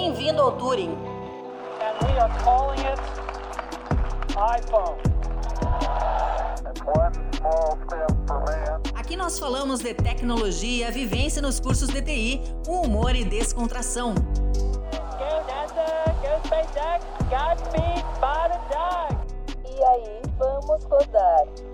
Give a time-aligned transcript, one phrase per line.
[0.00, 0.92] Bem-vindo ao Turing.
[0.92, 3.00] And we are calling it
[4.36, 4.96] iPhone.
[8.94, 14.14] Aqui nós falamos de tecnologia, vivência nos cursos de TI, com humor e descontração.
[14.14, 18.04] Go NASA, go SpaceX, Godspeed.
[19.68, 21.67] E aí, vamos rodar.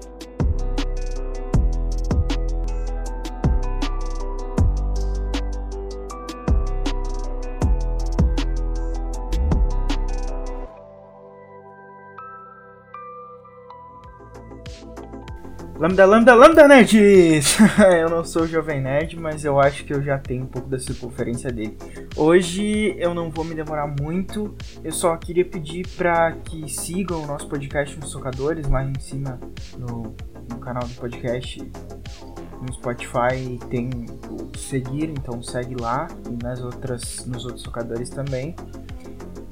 [15.84, 17.58] Lambda, lambda, lambda nerds!
[18.00, 20.78] eu não sou Jovem Nerd, mas eu acho que eu já tenho um pouco da
[20.78, 21.76] circunferência dele.
[22.16, 27.26] Hoje eu não vou me demorar muito, eu só queria pedir para que sigam o
[27.26, 29.38] nosso podcast nos Socadores, lá em cima
[29.76, 30.16] no,
[30.48, 31.60] no canal do podcast
[32.62, 33.90] no Spotify tem
[34.30, 38.56] o seguir, então segue lá e nas outras, nos outros socadores também.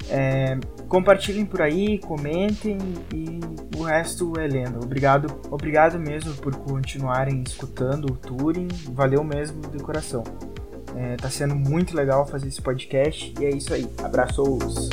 [0.09, 2.77] É, compartilhem por aí, comentem
[3.13, 3.39] e
[3.77, 4.79] o resto é lenda.
[4.79, 8.67] Obrigado, obrigado mesmo por continuarem escutando o Turing.
[8.91, 10.23] Valeu mesmo de coração.
[10.95, 13.89] É, tá sendo muito legal fazer esse podcast e é isso aí.
[14.03, 14.89] Abraços!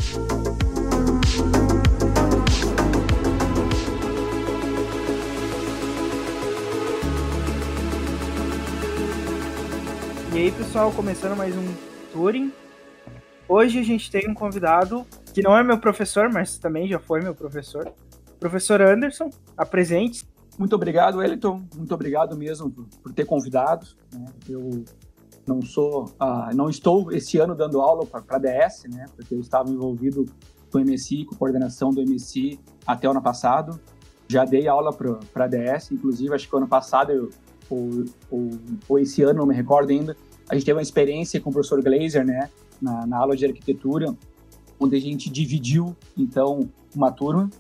[10.33, 11.75] E aí pessoal, começando mais um
[12.13, 12.53] Turing.
[13.53, 17.21] Hoje a gente tem um convidado que não é meu professor, mas também já foi
[17.21, 17.93] meu professor.
[18.39, 20.25] Professor Anderson, apresente.
[20.57, 21.61] Muito obrigado, Wellington.
[21.75, 23.89] Muito obrigado mesmo por, ter convidado.
[24.15, 24.27] Né?
[24.49, 24.85] Eu
[25.45, 29.07] não sou, uh, não estou esse ano dando aula para a DS, né?
[29.17, 30.27] Porque eu estava envolvido
[30.71, 33.81] com o MSI, com a coordenação do MSI até o ano passado.
[34.29, 37.31] Já dei aula para a DS, inclusive acho que ano passado eu,
[37.69, 38.51] ou, ou,
[38.89, 40.17] ou esse ano, não me recordo ainda,
[40.49, 42.49] a gente teve uma experiência com o professor Glazer, né?
[42.81, 44.15] Na, na aula de arquitetura,
[44.79, 47.51] onde a gente dividiu, então, uma turma.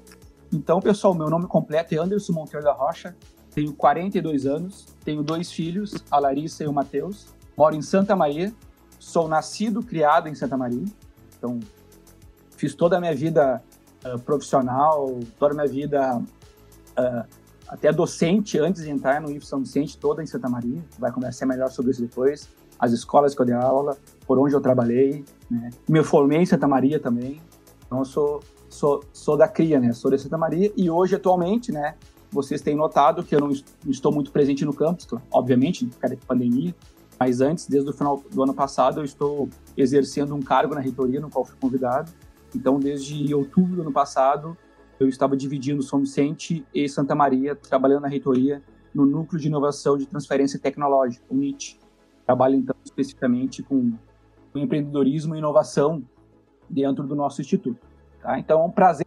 [0.52, 3.14] Então, pessoal, meu nome completo é Anderson Monteiro da Rocha,
[3.54, 8.52] tenho 42 anos, tenho dois filhos, a Larissa e o Matheus, moro em Santa Maria,
[8.98, 10.84] sou nascido, criado em Santa Maria,
[11.36, 11.60] então
[12.56, 13.62] fiz toda a minha vida
[14.04, 17.24] uh, profissional, toda a minha vida uh,
[17.68, 21.46] até docente antes de entrar no IF São Vicente, toda em Santa Maria, vai conversar
[21.46, 22.48] melhor sobre isso depois
[22.80, 23.96] as escolas que eu dei aula,
[24.26, 25.70] por onde eu trabalhei, né?
[25.86, 27.40] Me formei em Santa Maria também,
[27.86, 29.92] então eu sou, sou, sou da cria, né?
[29.92, 31.94] Sou de Santa Maria e hoje, atualmente, né?
[32.32, 33.50] Vocês têm notado que eu não
[33.86, 36.74] estou muito presente no campus, obviamente, por causa da pandemia,
[37.18, 41.20] mas antes, desde o final do ano passado, eu estou exercendo um cargo na reitoria,
[41.20, 42.10] no qual fui convidado.
[42.54, 44.56] Então, desde outubro do ano passado,
[44.98, 48.62] eu estava dividindo São Vicente e Santa Maria, trabalhando na reitoria
[48.94, 51.78] no Núcleo de Inovação de Transferência Tecnológica, o NIT
[52.30, 53.92] trabalha então especificamente com,
[54.52, 56.02] com empreendedorismo e inovação
[56.68, 57.80] dentro do nosso instituto.
[58.22, 58.38] Tá?
[58.38, 59.06] Então é um prazer,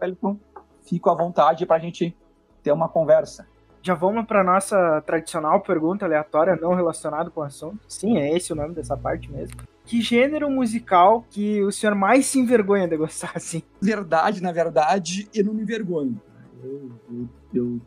[0.00, 0.38] Wellington.
[0.80, 2.16] Fico à vontade para a gente
[2.62, 3.46] ter uma conversa.
[3.82, 7.78] Já vamos para nossa tradicional pergunta aleatória não relacionada com o assunto.
[7.86, 9.56] Sim, é esse o nome dessa parte mesmo.
[9.84, 13.62] Que gênero musical que o senhor mais se envergonha de gostar, assim?
[13.80, 16.20] Verdade, na verdade, eu não me envergonho.
[16.64, 17.80] Eu, eu,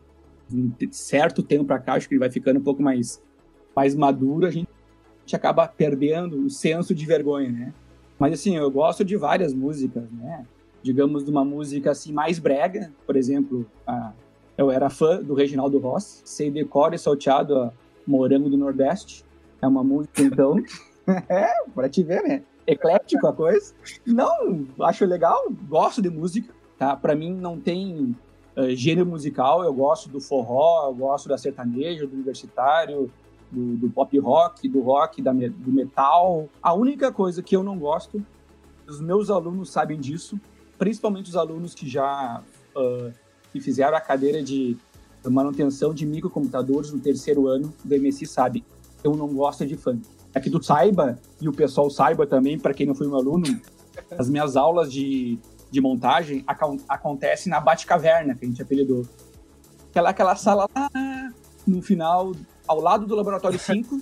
[0.80, 3.20] eu certo tempo para cá, acho que ele vai ficando um pouco mais
[3.74, 4.68] mais maduro, a gente,
[5.32, 7.74] acaba perdendo o senso de vergonha, né?
[8.18, 10.46] Mas assim, eu gosto de várias músicas, né?
[10.82, 14.12] Digamos, de uma música assim mais brega, por exemplo, a,
[14.56, 17.72] eu era fã do Reginaldo Ross, sei decore e salteado a
[18.06, 19.24] Morango do Nordeste.
[19.60, 20.56] É uma música, então,
[21.28, 22.42] é, pra te ver, né?
[22.66, 23.74] Eclético a coisa.
[24.06, 26.94] Não, acho legal, gosto de música, tá?
[26.96, 28.14] Pra mim não tem
[28.56, 33.10] uh, gênero musical, eu gosto do forró, eu gosto da sertaneja, do universitário,
[33.52, 36.48] do, do pop rock, do rock, da, do metal.
[36.62, 38.24] A única coisa que eu não gosto,
[38.88, 40.40] os meus alunos sabem disso,
[40.78, 42.42] principalmente os alunos que já
[42.74, 43.12] uh,
[43.52, 44.76] que fizeram a cadeira de
[45.24, 48.64] manutenção de microcomputadores no terceiro ano do MSI sabe,
[49.04, 50.02] eu não gosto de funk.
[50.34, 53.44] É que tu saiba, e o pessoal saiba também, para quem não foi meu aluno,
[54.18, 55.38] as minhas aulas de,
[55.70, 56.42] de montagem
[56.88, 59.06] acontecem na Batcaverna, que a gente apelidou.
[59.90, 60.88] Aquela, aquela sala lá
[61.66, 62.32] no final
[62.66, 64.00] ao lado do laboratório 5,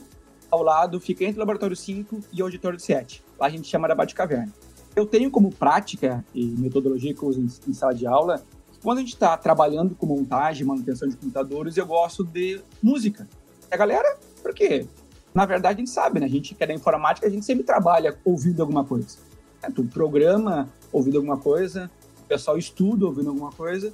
[0.51, 3.23] ao lado, fica entre o laboratório 5 e o auditório 7.
[3.39, 4.53] Lá a gente chama de Bate-Caverna.
[4.97, 8.43] Eu tenho como prática e metodologia que eu uso em, em sala de aula,
[8.83, 13.29] quando a gente está trabalhando com montagem, manutenção de computadores, eu gosto de música.
[13.71, 14.87] E a galera, por quê?
[15.35, 16.27] Na verdade, a gente sabe, né?
[16.27, 19.19] A gente que é da informática, a gente sempre trabalha ouvindo alguma coisa.
[19.63, 21.91] É, tu programa ouvindo alguma coisa,
[22.25, 23.93] o pessoal estuda ouvindo alguma coisa,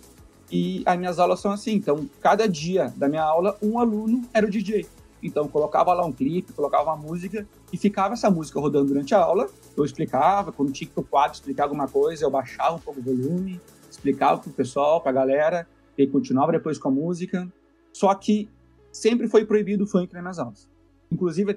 [0.51, 1.73] e as minhas aulas são assim.
[1.73, 4.87] Então, cada dia da minha aula, um aluno era o DJ.
[5.23, 9.19] Então colocava lá um clipe, colocava uma música e ficava essa música rodando durante a
[9.19, 9.49] aula.
[9.77, 13.03] Eu explicava, quando tinha que pro quadro explicar alguma coisa, eu baixava um pouco o
[13.03, 13.61] volume,
[13.91, 15.67] explicava pro pessoal, pra galera,
[15.97, 17.51] e continuava depois com a música.
[17.93, 18.49] Só que
[18.93, 20.69] sempre foi proibido o funk nas minhas aulas.
[21.11, 21.57] Inclusive,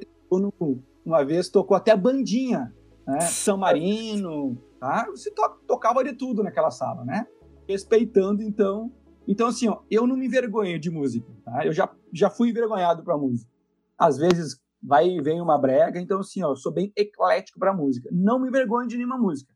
[1.06, 2.74] uma vez tocou até a bandinha,
[3.06, 3.22] né?
[3.22, 5.08] São Marino, tá?
[5.12, 7.28] Você to tocava de tudo naquela sala, né?
[7.70, 8.92] Respeitando, então.
[9.28, 11.64] Então, assim, ó, eu não me envergonho de música, tá?
[11.64, 13.48] Eu já, já fui envergonhado pra música.
[13.96, 17.72] Às vezes vai e vem uma brega, então, assim, ó, eu sou bem eclético pra
[17.72, 18.10] música.
[18.12, 19.54] Não me envergonho de nenhuma música.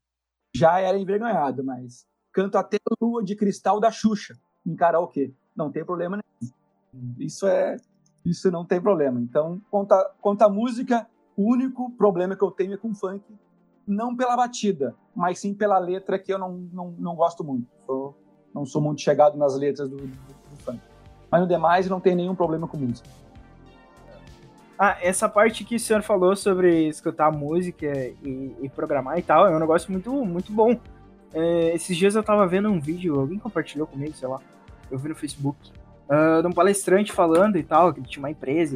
[0.55, 5.33] Já era envergonhado, mas canto até Lua de Cristal da Xuxa em karaokê.
[5.55, 7.15] Não tem problema nenhum.
[7.17, 7.77] Isso é.
[8.23, 9.19] Isso não tem problema.
[9.19, 9.59] Então,
[10.21, 13.25] quanto a música, o único problema que eu tenho é com funk,
[13.87, 17.67] não pela batida, mas sim pela letra que eu não, não, não gosto muito.
[17.85, 18.17] Sou,
[18.53, 20.79] não sou muito chegado nas letras do, do, do funk.
[21.29, 23.07] Mas no demais, não tem nenhum problema com música.
[24.77, 27.87] Ah, essa parte que o senhor falou sobre escutar música
[28.23, 30.77] e, e programar e tal, é um negócio muito, muito bom.
[31.33, 34.39] É, esses dias eu tava vendo um vídeo, alguém compartilhou comigo, sei lá,
[34.91, 35.57] eu vi no Facebook,
[36.07, 38.75] uh, de um palestrante falando e tal, que ele tinha uma empresa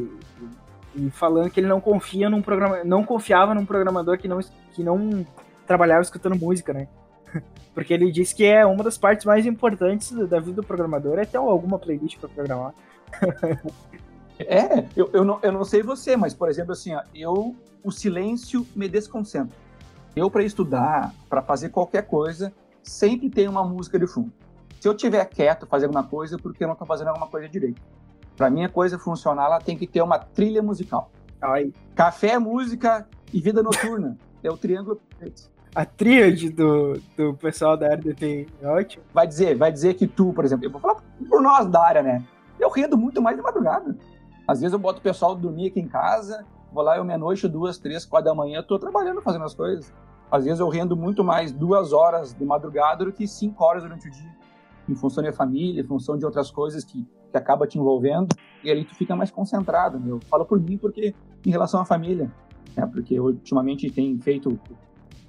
[0.96, 4.40] e, e, falando que ele não confia num programa, não confiava num programador que não,
[4.72, 5.24] que não
[5.68, 6.88] trabalhava escutando música, né?
[7.74, 11.24] Porque ele disse que é uma das partes mais importantes da vida do programador é
[11.24, 12.74] ter alguma playlist para programar.
[14.40, 17.54] é, eu, eu, não, eu não sei você, mas, por exemplo, assim, ó, eu,
[17.84, 19.56] o silêncio me desconcentra.
[20.16, 24.32] Eu, para estudar, para fazer qualquer coisa, sempre tem uma música de fundo.
[24.80, 27.48] Se eu tiver quieto fazendo alguma coisa, é porque eu não estou fazendo alguma coisa
[27.48, 27.80] direito.
[28.36, 31.10] Para mim, a coisa funcionar, ela tem que ter uma trilha musical.
[31.40, 31.72] Ai.
[31.94, 34.16] Café, música e vida noturna.
[34.42, 35.50] é o triângulo perfeito.
[35.74, 39.04] A tríade do, do pessoal da RDT é ótimo.
[39.12, 42.02] Vai dizer, vai dizer que tu, por exemplo, eu vou falar por nós da área,
[42.02, 42.24] né?
[42.58, 43.96] Eu rendo muito mais de madrugada.
[44.46, 47.78] Às vezes eu boto o pessoal dormir aqui em casa, vou lá eu meia-noite, duas,
[47.78, 49.92] três, quatro da manhã, tô trabalhando, fazendo as coisas.
[50.30, 54.08] Às vezes eu rendo muito mais duas horas de madrugada do que cinco horas durante
[54.08, 54.30] o dia,
[54.88, 58.34] em função da família, em função de outras coisas que, que acaba te envolvendo,
[58.64, 60.00] e ali tu fica mais concentrado.
[60.00, 60.18] Meu.
[60.28, 62.30] Falo por mim porque em relação à família,
[62.76, 62.86] né?
[62.86, 64.58] porque ultimamente tem feito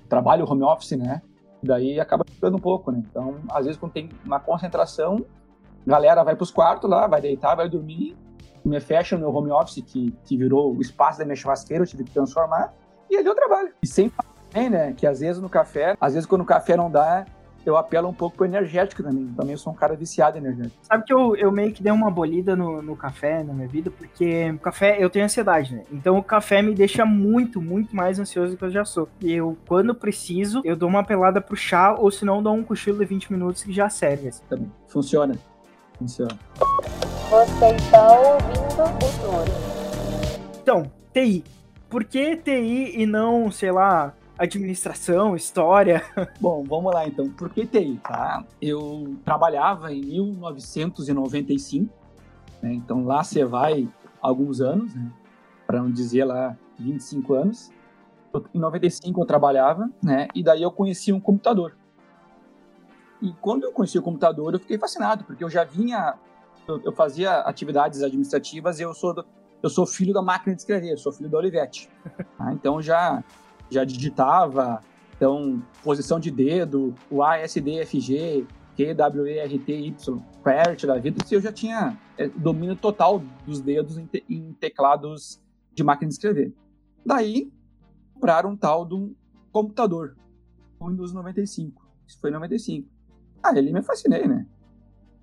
[0.09, 1.21] trabalho home office, né?
[1.61, 3.01] Daí acaba ficando um pouco, né?
[3.09, 5.25] Então, às vezes quando tem uma concentração,
[5.85, 8.17] galera vai para os quartos lá, vai deitar, vai dormir,
[8.63, 11.87] me fecha no meu home office que, que virou o espaço da minha churrasqueira, eu
[11.87, 12.73] tive que transformar,
[13.09, 13.73] e ali eu trabalho.
[13.81, 14.11] E sem
[14.51, 14.93] também, né?
[14.93, 17.25] Que às vezes no café, às vezes quando o café não dá,
[17.65, 19.27] eu apelo um pouco pro energético também.
[19.35, 20.77] Também sou um cara viciado em energético.
[20.83, 23.91] Sabe que eu, eu meio que dei uma abolida no, no café na minha vida,
[23.91, 25.83] porque o café, eu tenho ansiedade, né?
[25.91, 29.09] Então o café me deixa muito, muito mais ansioso do que eu já sou.
[29.21, 32.63] E eu, quando preciso, eu dou uma apelada pro chá, ou se não, dou um
[32.63, 34.29] cochilo de 20 minutos que já serve.
[34.29, 34.43] Assim.
[34.49, 34.71] Também.
[34.87, 35.35] Funciona.
[35.97, 36.37] Funciona.
[37.29, 39.69] Você está ouvindo o Futuro.
[40.61, 40.83] Então,
[41.13, 41.43] TI.
[41.89, 46.01] Por que TI e não, sei lá, administração, história.
[46.39, 47.29] Bom, vamos lá então.
[47.29, 47.99] Por que TI?
[48.01, 48.45] Tá?
[48.61, 51.93] Eu trabalhava em 1995,
[52.61, 52.73] né?
[52.73, 53.87] então lá você vai
[54.21, 55.11] alguns anos, né?
[55.67, 57.69] para não dizer lá 25 anos.
[58.53, 60.27] Em 95 eu trabalhava, né?
[60.33, 61.75] E daí eu conheci um computador.
[63.21, 66.15] E quando eu conheci o computador, eu fiquei fascinado, porque eu já vinha,
[66.67, 69.25] eu, eu fazia atividades administrativas e eu sou, do,
[69.61, 71.89] eu sou filho da máquina de escrever, sou filho da Olivetti.
[72.37, 72.53] Tá?
[72.53, 73.21] Então já
[73.69, 74.81] já digitava,
[75.15, 78.45] então posição de dedo, o A, S, D, F, G,
[78.75, 83.21] Q, W, E, R, T, Y, QWERTY da vida, eu já tinha é, domínio total
[83.45, 85.41] dos dedos em, te, em, teclados
[85.73, 86.53] de máquina de escrever.
[87.05, 87.51] Daí,
[88.13, 89.13] compraram um tal de um
[89.51, 90.15] computador,
[90.81, 91.85] Windows 95.
[92.07, 92.89] Isso foi em 95.
[93.43, 94.45] Ah, ele me fascinei, né?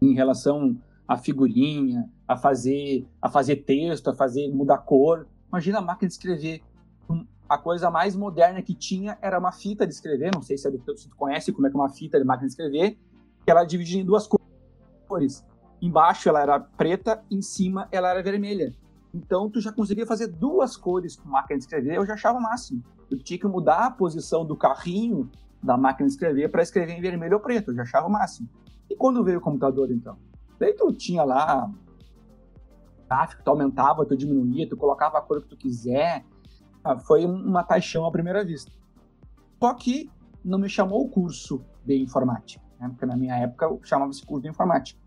[0.01, 5.27] Em relação à figurinha, a fazer, a fazer texto, a fazer mudar cor.
[5.49, 6.63] Imagina a máquina de escrever
[7.49, 10.71] a coisa mais moderna que tinha era uma fita de escrever, não sei se, é
[10.71, 12.99] do, se tu conhece como é que é uma fita de máquina de escrever,
[13.45, 14.29] que ela dividia em duas
[15.07, 15.45] cores.
[15.81, 18.75] Embaixo ela era preta, em cima ela era vermelha.
[19.15, 22.43] Então tu já conseguia fazer duas cores com máquina de escrever, eu já achava o
[22.43, 22.83] máximo.
[23.11, 25.31] Eu tinha que mudar a posição do carrinho
[25.63, 28.49] da máquina de escrever para escrever em vermelho ou preto, eu já achava o máximo.
[28.91, 30.19] E quando veio o computador então?
[30.59, 31.71] Daí tu tinha lá
[33.09, 36.25] gráfico, tu aumentava, tu diminuía, tu colocava a cor que tu quiser,
[36.93, 38.71] ah, foi uma paixão à primeira vista.
[39.61, 40.11] Só que
[40.45, 42.89] não me chamou o curso de informática, né?
[42.89, 44.99] porque na minha época chamava-se curso de informática.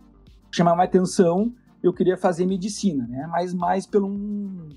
[0.52, 3.28] Chamava atenção, eu queria fazer medicina, né?
[3.28, 4.70] mas mais pelo um,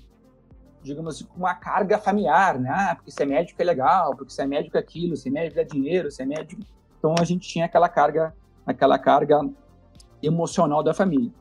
[0.81, 2.69] digamos assim, uma carga familiar, né?
[2.69, 6.11] Ah, porque ser médico é legal, porque ser médico é aquilo, ser médico é dinheiro,
[6.11, 6.61] ser médico...
[6.99, 8.33] Então a gente tinha aquela carga,
[8.65, 9.41] aquela carga
[10.21, 11.31] emocional da família.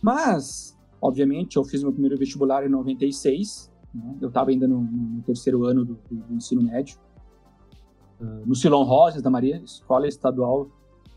[0.00, 4.16] Mas obviamente, eu fiz meu primeiro vestibular em 96, né?
[4.20, 6.98] eu estava ainda no, no, terceiro ano do, do ensino médio,
[8.20, 10.70] uh, no Silão Rosas da Maria, Escola Estadual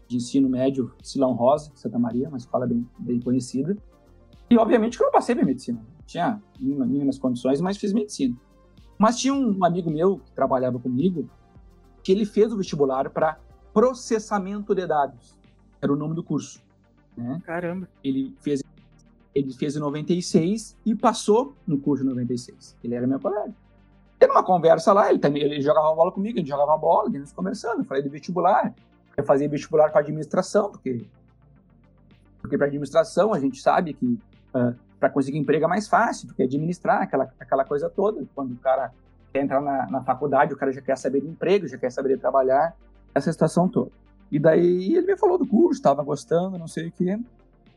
[0.07, 3.75] de Ensino Médio Silão Rosa, Santa Maria, uma escola bem, bem conhecida.
[4.49, 5.83] E, obviamente, que eu não passei para medicina.
[6.05, 8.35] Tinha mínimas condições, mas fiz medicina.
[8.97, 11.27] Mas tinha um amigo meu que trabalhava comigo,
[12.03, 13.39] que ele fez o vestibular para
[13.73, 15.37] processamento de dados.
[15.81, 16.61] Era o nome do curso.
[17.17, 17.41] Né?
[17.43, 17.89] Caramba.
[18.03, 18.61] Ele fez,
[19.33, 22.77] ele fez em 96 e passou no curso de 96.
[22.83, 23.53] Ele era meu colega.
[24.19, 27.11] Teve uma conversa lá, ele, também, ele jogava bola comigo, a gente jogava bola, a
[27.11, 27.79] gente conversando.
[27.79, 28.73] Eu falei do vestibular.
[29.17, 31.05] Eu fazia vestibular para administração, porque,
[32.41, 34.19] porque para administração a gente sabe que
[34.55, 38.25] uh, para conseguir emprego é mais fácil, porque administrar aquela, aquela coisa toda.
[38.33, 38.93] Quando o cara
[39.33, 42.15] quer entrar na, na faculdade, o cara já quer saber de emprego, já quer saber
[42.15, 42.75] de trabalhar,
[43.13, 43.91] essa situação toda.
[44.31, 47.19] E daí ele me falou do curso, estava gostando, não sei o quê.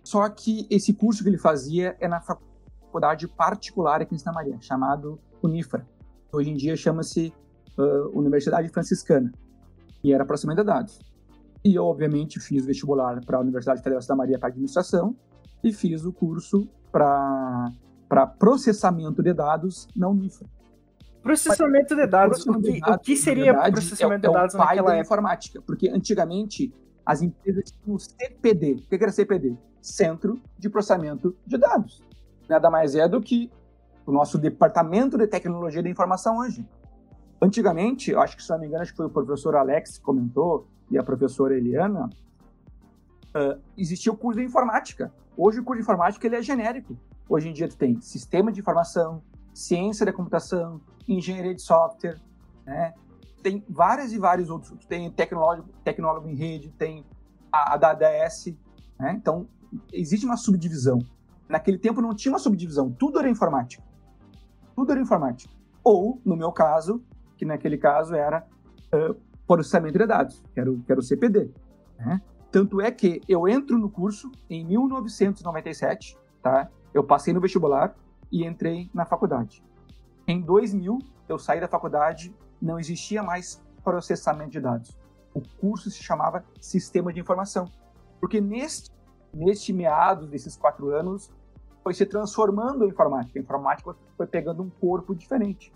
[0.07, 4.57] Só que esse curso que ele fazia é na faculdade particular aqui em Santa Maria,
[4.61, 5.85] chamado Unifra.
[6.33, 7.35] Hoje em dia chama-se
[7.77, 9.33] uh, Universidade Franciscana,
[10.05, 11.01] e era processamento de dados.
[11.65, 15.17] E eu, obviamente, fiz o vestibular para a Universidade Federal de Santa Maria para administração
[15.61, 17.73] e fiz o curso para
[18.39, 20.47] processamento de dados na Unifra.
[21.21, 22.45] Processamento de dados.
[22.45, 24.77] Processamento o, que, dados, o que seria verdade, processamento é, de dados é o pai
[24.77, 25.05] naquela da época?
[25.05, 26.73] informática, porque antigamente
[27.05, 28.85] as empresas tinham CPD.
[28.87, 29.57] O que era CPD?
[29.87, 32.03] Centro de Processamento de Dados.
[32.49, 33.51] Nada mais é do que
[34.05, 36.67] o nosso departamento de tecnologia da informação hoje.
[37.41, 40.67] Antigamente, acho que se não me engano, acho que foi o professor Alex que comentou
[40.91, 42.11] e a professora Eliana,
[43.35, 45.13] uh, existia o curso de informática.
[45.37, 46.97] Hoje o curso de informática ele é genérico.
[47.29, 49.23] Hoje em dia tu tem sistema de informação,
[49.55, 52.19] ciência da computação, engenharia de software,
[52.65, 52.95] né?
[53.43, 54.73] Tem vários e vários outros.
[54.81, 57.05] Tu tem tecnólogo, tecnólogo em rede, tem
[57.53, 58.55] a, a da ADS,
[58.99, 59.13] né?
[59.17, 59.49] Então
[59.93, 60.99] existe uma subdivisão.
[61.49, 63.83] Naquele tempo não tinha uma subdivisão, tudo era informática.
[64.75, 65.53] Tudo era informática.
[65.83, 67.03] Ou, no meu caso,
[67.37, 68.47] que naquele caso era
[68.93, 71.51] uh, processamento de dados, que era o, que era o CPD.
[71.99, 72.21] Né?
[72.51, 76.69] Tanto é que eu entro no curso em 1997, tá?
[76.93, 77.95] Eu passei no vestibular
[78.31, 79.63] e entrei na faculdade.
[80.27, 84.97] Em 2000, eu saí da faculdade, não existia mais processamento de dados.
[85.35, 87.67] O curso se chamava Sistema de Informação.
[88.19, 88.91] Porque neste,
[89.33, 91.31] neste meados desses quatro anos,
[91.83, 93.39] foi se transformando a informática.
[93.39, 95.73] A informática foi pegando um corpo diferente.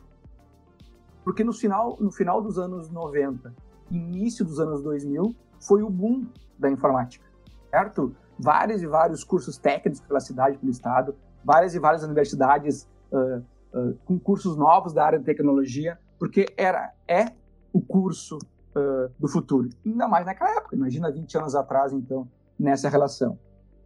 [1.22, 3.54] Porque no final, no final dos anos 90,
[3.90, 6.26] início dos anos 2000, foi o boom
[6.58, 7.24] da informática,
[7.70, 8.14] certo?
[8.38, 11.14] Vários e vários cursos técnicos pela cidade, pelo estado,
[11.44, 13.44] várias e várias universidades uh,
[13.78, 17.32] uh, com cursos novos da área de tecnologia, porque era é
[17.72, 19.68] o curso uh, do futuro.
[19.84, 22.26] Ainda mais naquela época, imagina 20 anos atrás, então,
[22.60, 23.38] nessa relação.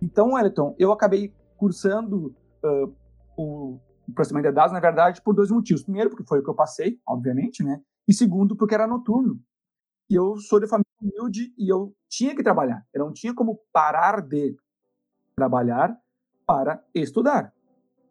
[0.03, 2.35] Então, Wellington, eu acabei cursando
[3.37, 3.79] o
[4.15, 5.83] processamento de dados, na verdade, por dois motivos.
[5.85, 7.81] Primeiro, porque foi o que eu passei, obviamente, né?
[8.07, 9.41] E segundo, porque era noturno.
[10.11, 12.85] E eu sou de família humilde e eu tinha que trabalhar.
[12.93, 14.55] Eu não tinha como parar de
[15.35, 15.97] trabalhar
[16.47, 17.53] para estudar.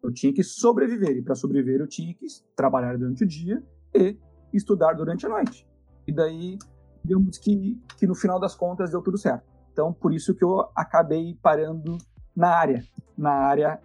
[0.02, 1.16] Eu tinha que sobreviver.
[1.16, 4.18] E para sobreviver, eu tinha que trabalhar durante o dia e
[4.52, 5.66] estudar durante a noite.
[6.06, 6.58] E daí,
[7.04, 9.53] digamos que, que no final das contas deu tudo certo.
[9.74, 11.98] Então, por isso que eu acabei parando
[12.34, 12.84] na área,
[13.18, 13.80] na área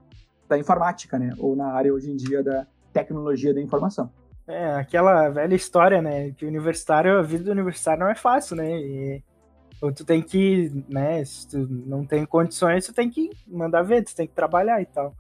[0.48, 1.34] da informática, né?
[1.40, 4.12] Ou na área hoje em dia da tecnologia da informação.
[4.48, 6.30] É, aquela velha história, né?
[6.32, 8.70] Que universitário, a vida do universitário não é fácil, né?
[8.70, 9.24] E
[9.82, 11.26] ou tu tem que, né?
[11.26, 14.86] Se tu não tem condições, tu tem que mandar ver, tu tem que trabalhar e
[14.86, 15.16] tal.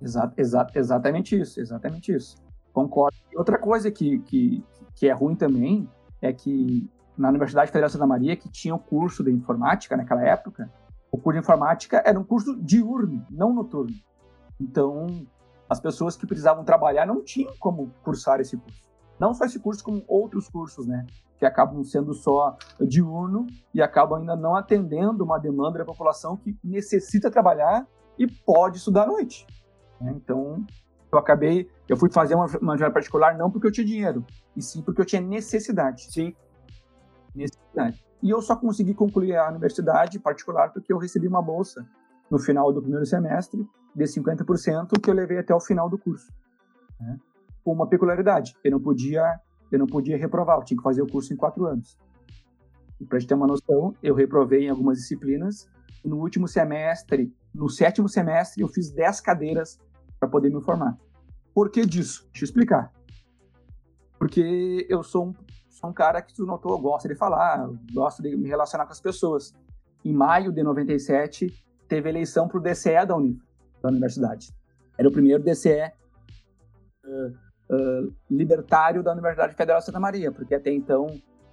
[0.00, 2.36] Exato, exa exatamente isso, exatamente isso.
[2.72, 3.16] Concordo.
[3.34, 4.62] Outra coisa que, que,
[4.94, 5.88] que é ruim também
[6.22, 10.22] é que na Universidade Federal de Santa Maria, que tinha o curso de informática naquela
[10.22, 10.70] época,
[11.10, 13.94] o curso de informática era um curso diurno, não noturno.
[14.60, 15.26] Então,
[15.68, 18.80] as pessoas que precisavam trabalhar não tinham como cursar esse curso.
[19.18, 21.06] Não só esse curso, como outros cursos, né?
[21.38, 26.56] Que acabam sendo só diurno e acabam ainda não atendendo uma demanda da população que
[26.62, 27.86] necessita trabalhar
[28.18, 29.46] e pode estudar à noite.
[30.00, 30.12] Né?
[30.16, 30.64] Então,
[31.10, 34.24] eu acabei, eu fui fazer uma, uma particular não porque eu tinha dinheiro,
[34.56, 36.12] e sim porque eu tinha necessidade.
[36.12, 36.34] Sim.
[38.22, 41.86] E eu só consegui concluir a universidade particular porque eu recebi uma bolsa
[42.30, 46.32] no final do primeiro semestre de 50% que eu levei até o final do curso.
[47.00, 47.18] Né?
[47.64, 49.40] Com uma peculiaridade, eu não podia,
[49.70, 51.98] eu não podia reprovar, eu tinha que fazer o curso em quatro anos.
[53.00, 55.68] E para gente ter uma noção, eu reprovei em algumas disciplinas.
[56.04, 59.78] E no último semestre, no sétimo semestre, eu fiz 10 cadeiras
[60.18, 60.96] para poder me formar.
[61.54, 62.26] Por que disso?
[62.32, 62.92] Deixa eu explicar.
[64.18, 65.34] Porque eu sou um,
[65.76, 69.00] sou um cara que tu notou, gosta de falar, gosto de me relacionar com as
[69.00, 69.54] pessoas.
[70.02, 71.52] Em maio de 97,
[71.86, 73.44] teve eleição para o DCE da Unifra
[73.82, 74.48] da universidade.
[74.98, 75.92] Era o primeiro DCE
[77.04, 77.28] uh,
[77.74, 81.06] uh, libertário da Universidade Federal de Santa Maria, porque até então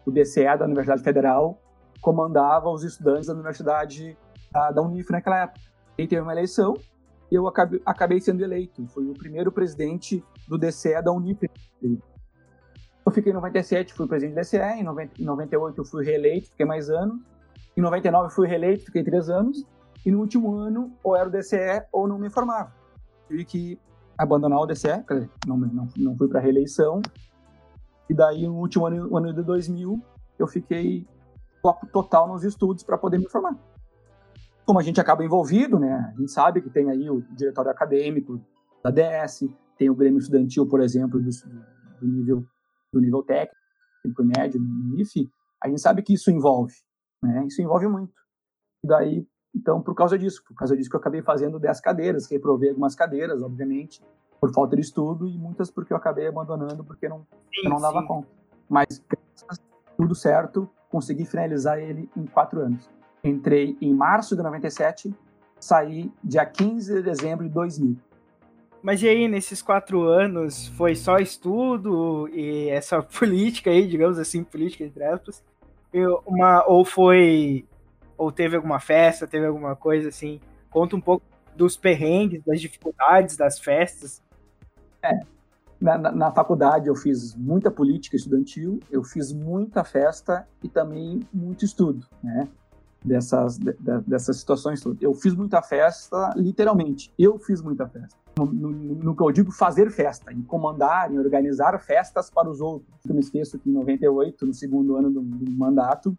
[0.05, 1.61] o DCE da Universidade Federal
[2.01, 4.17] comandava os estudantes da Universidade
[4.51, 5.59] da, da Unif naquela época.
[5.97, 6.75] E teve uma eleição
[7.29, 8.87] e eu acabei, acabei sendo eleito.
[8.87, 11.49] Fui o primeiro presidente do DCE da Unip.
[13.05, 14.79] Eu fiquei em 97, fui presidente do DCE.
[14.79, 17.19] Em, 90, em 98 eu fui reeleito, fiquei mais anos.
[17.75, 19.65] Em 99 fui reeleito, fiquei três anos.
[20.05, 22.71] E no último ano, ou era o DCE ou não me formava.
[23.27, 23.79] Tive que
[24.17, 25.03] abandonar o DCE,
[25.47, 27.01] não, não, não fui para reeleição.
[28.09, 30.01] E daí, no último ano, ano de 2000,
[30.37, 31.07] eu fiquei
[31.61, 33.57] foco total nos estudos para poder me formar
[34.65, 36.13] como a gente acaba envolvido, né?
[36.13, 38.39] A gente sabe que tem aí o diretório acadêmico
[38.83, 41.29] da DS, tem o Grêmio Estudantil, por exemplo, do,
[41.99, 42.45] do nível
[42.93, 43.57] do nível técnico
[44.05, 45.29] e médio no IFE,
[45.61, 46.75] a gente sabe que isso envolve,
[47.21, 47.45] né?
[47.47, 48.13] Isso envolve muito.
[48.83, 52.29] E daí, então, por causa disso, por causa disso que eu acabei fazendo 10 cadeiras,
[52.29, 54.01] reprovei algumas cadeiras, obviamente,
[54.39, 58.01] por falta de estudo e muitas porque eu acabei abandonando porque não, sim, não dava
[58.01, 58.07] sim.
[58.07, 58.27] conta.
[58.69, 59.01] Mas
[59.95, 62.89] tudo certo, consegui finalizar ele em quatro anos.
[63.23, 65.15] Entrei em março de 97,
[65.59, 67.97] saí dia 15 de dezembro de 2000.
[68.83, 74.43] Mas e aí, nesses quatro anos, foi só estudo e essa política aí, digamos assim,
[74.43, 75.41] política entre aspas,
[76.25, 77.65] uma, ou foi,
[78.17, 80.41] ou teve alguma festa, teve alguma coisa assim?
[80.69, 81.25] Conta um pouco
[81.55, 84.21] dos perrengues, das dificuldades das festas.
[85.01, 85.19] É,
[85.79, 91.21] na, na, na, faculdade eu fiz muita política estudantil, eu fiz muita festa e também
[91.31, 92.49] muito estudo, né?
[93.03, 93.73] dessas, de,
[94.07, 95.01] dessas situações todas.
[95.01, 97.13] Eu fiz muita festa, literalmente.
[97.19, 98.22] Eu fiz muita festa.
[98.37, 102.59] No, no, no, que eu digo fazer festa, em comandar, em organizar festas para os
[102.59, 102.89] outros.
[103.07, 106.17] Eu me esqueço que em 98, no segundo ano do, do mandato,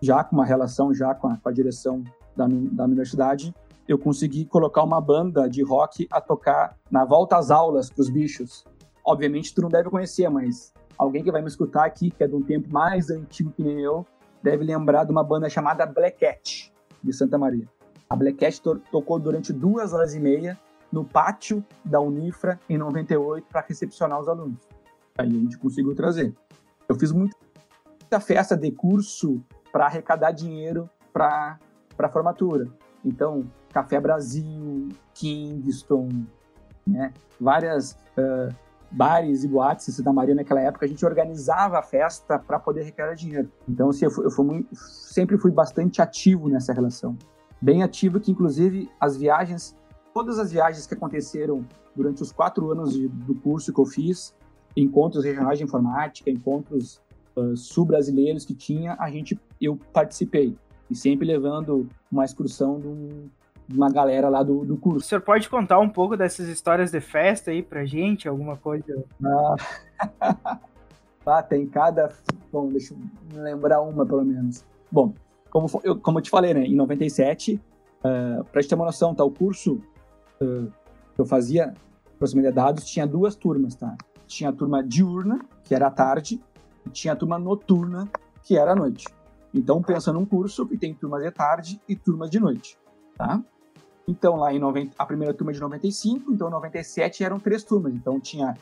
[0.00, 2.02] já com uma relação já com a, com a direção
[2.36, 3.54] da, da universidade,
[3.86, 8.10] eu consegui colocar uma banda de rock a tocar na volta às aulas para os
[8.10, 8.64] bichos.
[9.04, 12.34] Obviamente tu não deve conhecer, mas alguém que vai me escutar aqui, que é de
[12.34, 14.06] um tempo mais antigo que nem eu,
[14.42, 17.68] deve lembrar de uma banda chamada Black Cat, de Santa Maria.
[18.08, 20.58] A Black Cat to tocou durante duas horas e meia
[20.92, 24.58] no pátio da Unifra em 98 para recepcionar os alunos.
[25.16, 26.34] Aí a gente conseguiu trazer.
[26.88, 31.58] Eu fiz muita festa de curso para arrecadar dinheiro para
[31.98, 32.68] a formatura.
[33.04, 36.08] Então, Café Brasil, Kingston,
[36.86, 37.12] né?
[37.40, 38.54] várias uh,
[38.90, 42.82] bares e boates em Santa Maria naquela época, a gente organizava a festa para poder
[42.82, 43.50] arrecadar dinheiro.
[43.68, 47.16] Então, assim, eu, fui, eu fui muito, sempre fui bastante ativo nessa relação.
[47.60, 49.76] Bem ativo, que inclusive as viagens,
[50.12, 54.34] todas as viagens que aconteceram durante os quatro anos de, do curso que eu fiz,
[54.76, 57.00] encontros regionais de informática, encontros
[57.36, 60.56] uh, sul-brasileiros que tinha, a gente, eu participei.
[60.90, 63.28] E sempre levando uma excursão de um,
[63.72, 64.98] uma galera lá do, do curso.
[64.98, 68.28] O senhor pode contar um pouco dessas histórias de festa aí pra gente?
[68.28, 69.04] Alguma coisa?
[69.24, 69.56] Ah,
[71.24, 72.10] ah tem cada.
[72.52, 74.64] Bom, deixa eu lembrar uma pelo menos.
[74.90, 75.14] Bom,
[75.50, 79.14] como, eu, como eu te falei, né, em 97, uh, pra gente ter uma noção,
[79.14, 79.80] tá, o curso
[81.14, 81.74] que eu fazia,
[82.18, 83.96] proximidade de dados, tinha duas turmas, tá?
[84.26, 86.40] Tinha a turma diurna, que era à tarde,
[86.86, 88.08] e tinha a turma noturna,
[88.42, 89.06] que era à noite.
[89.54, 92.78] Então, pensa num curso que tem turmas de tarde e turmas de noite,
[93.16, 93.42] tá?
[94.08, 97.62] Então, lá em 90, a primeira turma é de 95, então em 97 eram três
[97.62, 97.94] turmas.
[97.94, 98.56] Então, tinha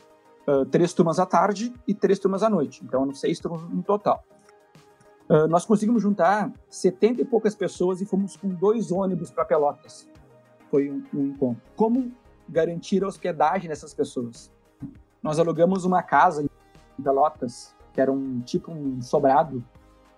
[0.47, 2.83] uh, três turmas à tarde e três turmas à noite.
[2.83, 4.23] Então, eram seis turmas no total.
[5.29, 10.07] Uh, nós conseguimos juntar 70 e poucas pessoas e fomos com dois ônibus para Pelotas.
[10.71, 11.61] Foi um, um encontro.
[11.75, 12.11] Como
[12.49, 14.51] garantir a hospedagem dessas pessoas?
[15.21, 19.63] Nós alugamos uma casa em Pelotas, que era um tipo um sobrado,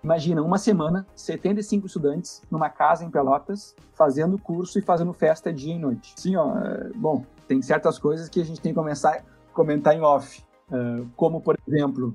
[0.04, 5.72] Imagina, uma semana, 75 estudantes numa casa em Pelotas, fazendo curso e fazendo festa dia
[5.72, 6.12] e noite.
[6.14, 9.22] Sim, ó, é, bom, tem certas coisas que a gente tem que começar a
[9.54, 10.44] comentar em off.
[10.70, 12.14] Uh, como, por exemplo,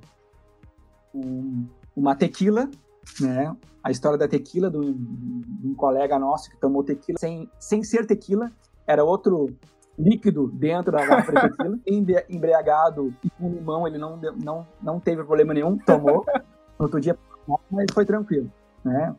[1.16, 2.70] um, uma tequila,
[3.20, 3.56] né?
[3.84, 7.84] A história da tequila, de um, de um colega nosso que tomou tequila sem, sem
[7.84, 8.52] ser tequila,
[8.86, 9.50] era outro
[9.98, 11.80] líquido dentro da garrafa de tequila,
[12.30, 16.26] embriagado e com limão, ele não, não, não teve problema nenhum, tomou.
[16.78, 17.18] No outro dia
[17.72, 18.52] mas foi tranquilo,
[18.84, 19.16] né?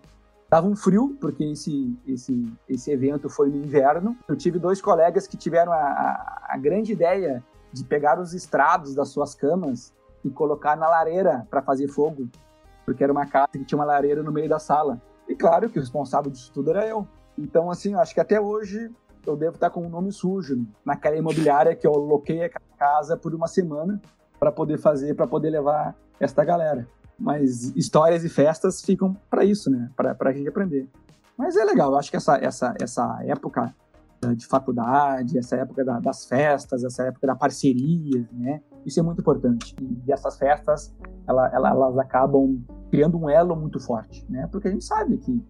[0.49, 4.17] Tava um frio, porque esse, esse, esse evento foi no inverno.
[4.29, 8.95] Eu tive dois colegas que tiveram a, a, a grande ideia de pegar os estrados
[8.95, 12.29] das suas camas e colocar na lareira para fazer fogo,
[12.85, 15.01] porque era uma casa que tinha uma lareira no meio da sala.
[15.29, 17.07] E claro que o responsável disso tudo era eu.
[17.39, 18.91] Então, assim, acho que até hoje
[19.27, 23.17] eu devo estar com o um nome sujo naquela imobiliária que eu loquei a casa
[23.17, 24.01] por uma semana
[24.39, 26.89] para poder fazer, para poder levar esta galera.
[27.19, 29.91] Mas histórias e festas ficam para isso, né?
[29.95, 30.89] Para a gente aprender.
[31.37, 33.75] Mas é legal, eu acho que essa, essa, essa época
[34.37, 38.61] de faculdade, essa época da, das festas, essa época da parceria, né?
[38.85, 39.75] Isso é muito importante.
[40.07, 40.95] E essas festas,
[41.27, 44.47] ela, ela, elas acabam criando um elo muito forte, né?
[44.53, 45.43] Porque a gente sabe que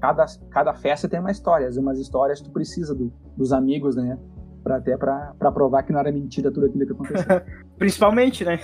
[0.00, 4.18] cada, cada festa tem uma história, umas histórias tu precisa do, dos amigos, né?
[4.62, 7.42] Pra, até para provar que não era mentira tudo aquilo que aconteceu.
[7.76, 8.58] Principalmente, né?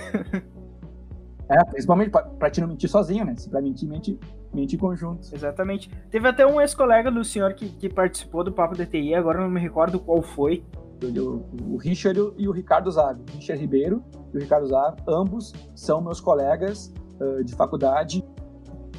[1.51, 3.35] É, principalmente para te não mentir sozinho, né?
[3.35, 4.17] Se para mentir, mente,
[4.53, 5.27] mente em conjunto.
[5.33, 5.91] Exatamente.
[6.09, 9.59] Teve até um ex-colega do senhor que, que participou do Papo DTI, agora não me
[9.59, 10.63] recordo qual foi.
[11.03, 13.21] O, o Richard e o Ricardo Zago.
[13.33, 14.01] O Richard Ribeiro
[14.33, 18.23] e o Ricardo Zago, ambos são meus colegas uh, de faculdade.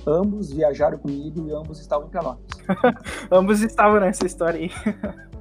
[0.07, 2.45] Ambos viajaram comigo e ambos estavam em Pelotas.
[3.31, 4.71] ambos estavam nessa história aí.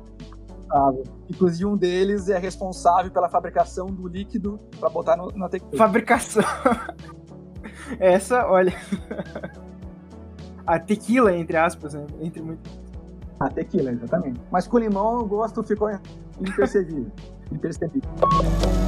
[1.30, 5.78] Inclusive, um deles é responsável pela fabricação do líquido para botar no, na tequila.
[5.78, 6.44] Fabricação.
[8.00, 8.74] Essa, olha.
[10.66, 12.06] A tequila, entre aspas, né?
[12.22, 12.70] Entre muito.
[13.40, 14.40] A tequila, exatamente.
[14.52, 15.90] Mas com limão o gosto ficou
[16.40, 17.12] impercebível.
[17.52, 18.10] impercebível.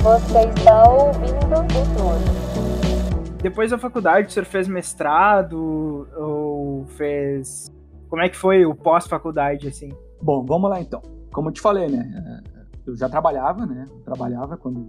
[0.04, 3.34] Você está ouvindo o Túnel.
[3.42, 7.70] Depois da faculdade, o senhor fez mestrado ou fez.
[8.08, 9.92] Como é que foi o pós-faculdade, assim?
[10.22, 11.02] Bom, vamos lá então
[11.34, 12.42] como eu te falei, né?
[12.86, 13.86] Eu já trabalhava, né?
[13.90, 14.88] Eu trabalhava quando,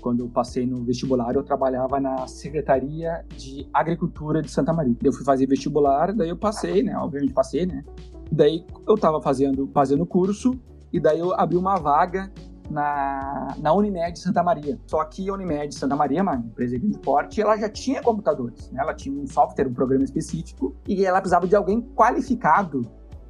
[0.00, 4.94] quando eu passei no vestibular, eu trabalhava na Secretaria de Agricultura de Santa Maria.
[5.02, 6.96] Eu fui fazer vestibular, daí eu passei, né?
[6.96, 7.84] Obviamente passei, né?
[8.30, 10.52] Daí eu estava fazendo fazendo curso
[10.92, 12.30] e daí eu abri uma vaga
[12.70, 14.78] na, na Unimed Santa Maria.
[14.86, 18.80] Só que a Unimed Santa Maria, uma empresa de porte, ela já tinha computadores, né?
[18.82, 22.82] Ela tinha um software, um programa específico e ela precisava de alguém qualificado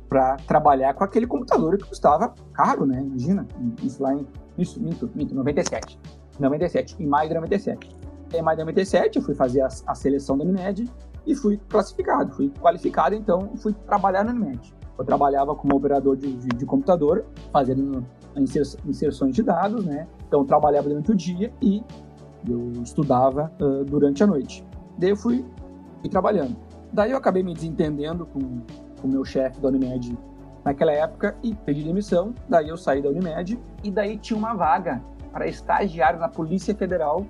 [0.09, 3.01] para trabalhar com aquele computador que custava caro, né?
[3.01, 3.47] Imagina,
[3.83, 4.27] isso lá em.
[4.57, 5.99] Isso, minto, minto, 97.
[6.39, 7.97] 97, em maio de 97.
[8.35, 10.91] Em maio de 97, eu fui fazer a, a seleção da Unimed
[11.27, 14.75] e fui classificado, fui qualificado, então fui trabalhar na Unimed.
[14.99, 18.05] Eu trabalhava como operador de, de, de computador, fazendo
[18.87, 20.07] inserções de dados, né?
[20.27, 21.83] Então eu trabalhava durante o dia e
[22.49, 24.65] eu estudava uh, durante a noite.
[24.99, 25.45] Daí eu fui,
[26.01, 26.57] fui trabalhando.
[26.93, 28.63] Daí eu acabei me desentendendo com
[29.07, 30.17] o meu chefe da Unimed
[30.65, 32.35] naquela época e pedi demissão.
[32.49, 37.25] Daí eu saí da Unimed e daí tinha uma vaga para estagiário na Polícia Federal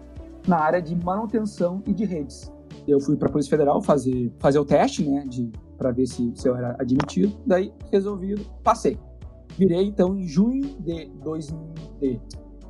[0.47, 2.53] na área de manutenção e de redes.
[2.87, 6.33] Eu fui para a Polícia Federal fazer, fazer o teste, né, de para ver se,
[6.35, 7.37] se eu era admitido.
[7.45, 8.99] Daí resolvido, passei.
[9.59, 11.59] Virei então em junho de 2000,
[12.01, 12.21] de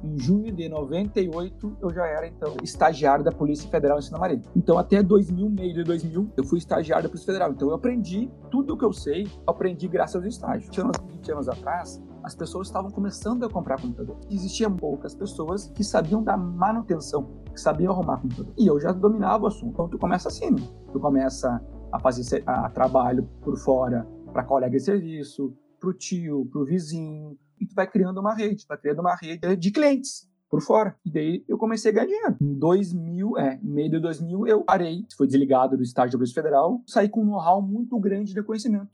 [0.03, 4.41] em junho de 98, eu já era, então, estagiário da Polícia Federal em Santa Maria.
[4.55, 7.53] Então, até 2000, meio de 2000, eu fui estagiário da Polícia Federal.
[7.53, 10.67] Então, eu aprendi tudo o que eu sei, aprendi graças ao estágio.
[10.67, 14.17] 20 anos, 20 anos atrás, as pessoas estavam começando a comprar computador.
[14.31, 18.53] Existiam poucas pessoas que sabiam da manutenção, que sabiam arrumar computador.
[18.59, 19.73] E eu já dominava o assunto.
[19.73, 20.63] Então, tu começa assim, né?
[20.93, 26.65] Tu começa a fazer a trabalho por fora para colega de serviço, pro tio, pro
[26.65, 30.63] vizinho, e tu vai criando uma rede, tu vai criando uma rede de clientes por
[30.63, 30.97] fora.
[31.05, 32.37] E daí eu comecei a ganhar dinheiro.
[32.41, 36.83] Em 2000, é, meio de 2000, eu parei, foi desligado do estágio da Polícia Federal,
[36.87, 38.91] saí com um know-how muito grande de conhecimento.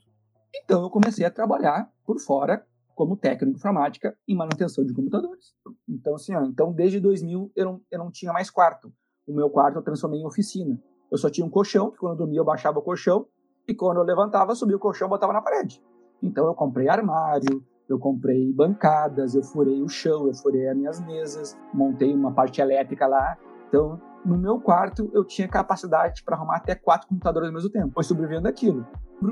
[0.63, 5.53] Então eu comecei a trabalhar por fora como técnico de informática em manutenção de computadores.
[5.87, 8.93] Então, assim, ó, então desde 2000 eu não, eu não tinha mais quarto.
[9.27, 10.79] O meu quarto eu transformei em oficina.
[11.11, 13.27] Eu só tinha um colchão, que quando eu dormia eu baixava o colchão,
[13.67, 15.81] e quando eu levantava, subia o colchão e botava na parede.
[16.21, 20.99] Então eu comprei armário, eu comprei bancadas, eu furei o chão, eu furei as minhas
[21.05, 23.37] mesas, montei uma parte elétrica lá.
[23.67, 27.91] Então, no meu quarto, eu tinha capacidade para arrumar até quatro computadores ao mesmo tempo.
[27.93, 28.85] Foi sobrevivendo aquilo.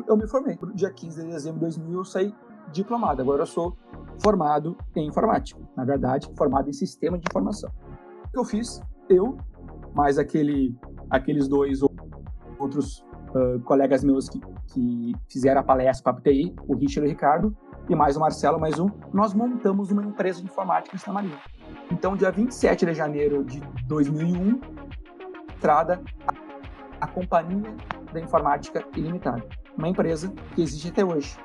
[0.07, 0.57] Eu me formei.
[0.61, 2.35] No dia 15 de dezembro de 2000, eu saí
[2.71, 3.21] diplomado.
[3.21, 3.77] Agora eu sou
[4.21, 5.59] formado em informática.
[5.75, 7.69] Na verdade, formado em sistema de informação.
[8.25, 8.81] O que eu fiz?
[9.09, 9.37] Eu,
[9.93, 10.77] mais aquele,
[11.09, 11.81] aqueles dois
[12.59, 17.09] outros uh, colegas meus que, que fizeram a palestra para a PTI, o Richard e
[17.09, 17.57] o Ricardo,
[17.91, 21.37] e mais o Marcelo, mais um, nós montamos uma empresa de informática em Santa Maria.
[21.91, 24.61] Então, dia 27 de janeiro de 2001,
[25.57, 26.01] entrada
[27.01, 27.75] a, Companhia
[28.13, 29.43] da Informática Ilimitada,
[29.77, 31.37] uma empresa que existe até hoje.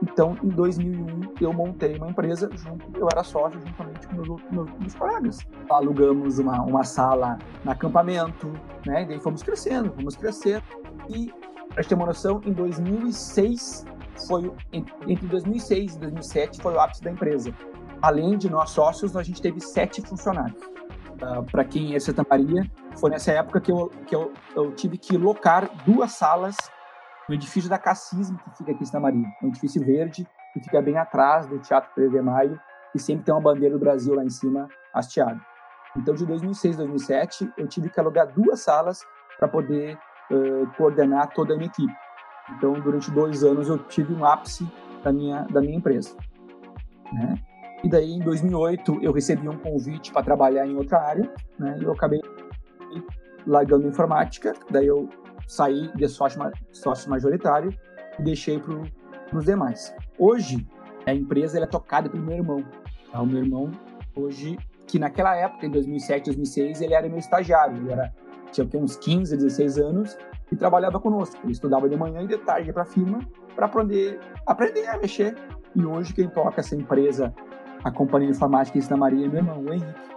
[0.00, 4.70] Então, em 2001, eu montei uma empresa, junto, eu era sócio juntamente com meus, meus,
[4.78, 5.38] meus colegas.
[5.68, 8.52] Alugamos uma, uma sala no acampamento,
[8.86, 9.02] né?
[9.02, 10.62] E daí fomos crescendo, fomos crescendo.
[11.08, 11.32] E,
[11.74, 13.86] para ter uma noção, em 2006,
[14.26, 17.52] foi entre 2006 e 2007 foi o ápice da empresa.
[18.02, 20.60] Além de nós sócios, a gente teve sete funcionários.
[20.62, 24.72] Uh, ah, Para quem é Santa Maria, foi nessa época que, eu, que eu, eu,
[24.72, 26.56] tive que locar duas salas
[27.28, 29.26] no edifício da Cassismo, que fica aqui em Santa Maria.
[29.42, 32.60] Um edifício verde, que fica bem atrás do Teatro 3 de Maio,
[32.94, 35.40] e sempre tem uma bandeira do Brasil lá em cima hasteada.
[35.96, 39.00] Então, de 2006 a 2007, eu tive que alugar duas salas
[39.38, 39.98] para poder
[40.30, 41.92] uh, coordenar toda a minha equipe.
[42.50, 44.66] Então, durante dois anos, eu tive um ápice
[45.02, 46.16] da minha, da minha empresa.
[47.12, 47.34] né?
[47.82, 51.76] E daí, em 2008, eu recebi um convite para trabalhar em outra área, né?
[51.80, 52.20] E eu acabei
[53.46, 55.08] largando informática, daí eu
[55.46, 56.40] saí de sócio,
[56.72, 57.74] sócio majoritário
[58.18, 59.94] e deixei para os demais.
[60.18, 60.66] Hoje,
[61.06, 62.64] a empresa é tocada pelo meu irmão.
[63.12, 63.20] Tá?
[63.20, 63.70] O meu irmão,
[64.16, 67.76] hoje, que naquela época, em 2007, 2006, ele era meu estagiário.
[67.76, 68.12] Ele era,
[68.50, 70.16] tinha uns 15, 16 anos
[70.54, 71.36] e trabalhava conosco.
[71.42, 73.18] Ele estudava de manhã e de tarde para a firma
[73.54, 75.36] para aprender, aprender a mexer.
[75.74, 77.34] E hoje, quem toca essa empresa,
[77.82, 80.14] a Companhia de Informática Santa Maria, é meu irmão, o Henrique.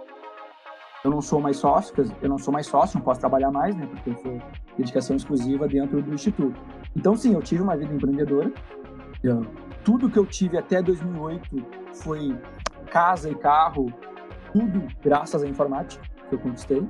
[1.04, 3.86] Eu não sou mais sócio, eu não sou mais sócio, não posso trabalhar mais, né?
[3.86, 4.40] Porque sou
[4.76, 6.60] dedicação exclusiva dentro do instituto.
[6.96, 8.52] Então, sim, eu tive uma vida empreendedora.
[9.22, 9.42] Eu,
[9.84, 11.56] tudo que eu tive até 2008
[11.94, 12.36] foi
[12.90, 13.92] casa e carro,
[14.52, 16.86] tudo graças à informática que eu conquistei.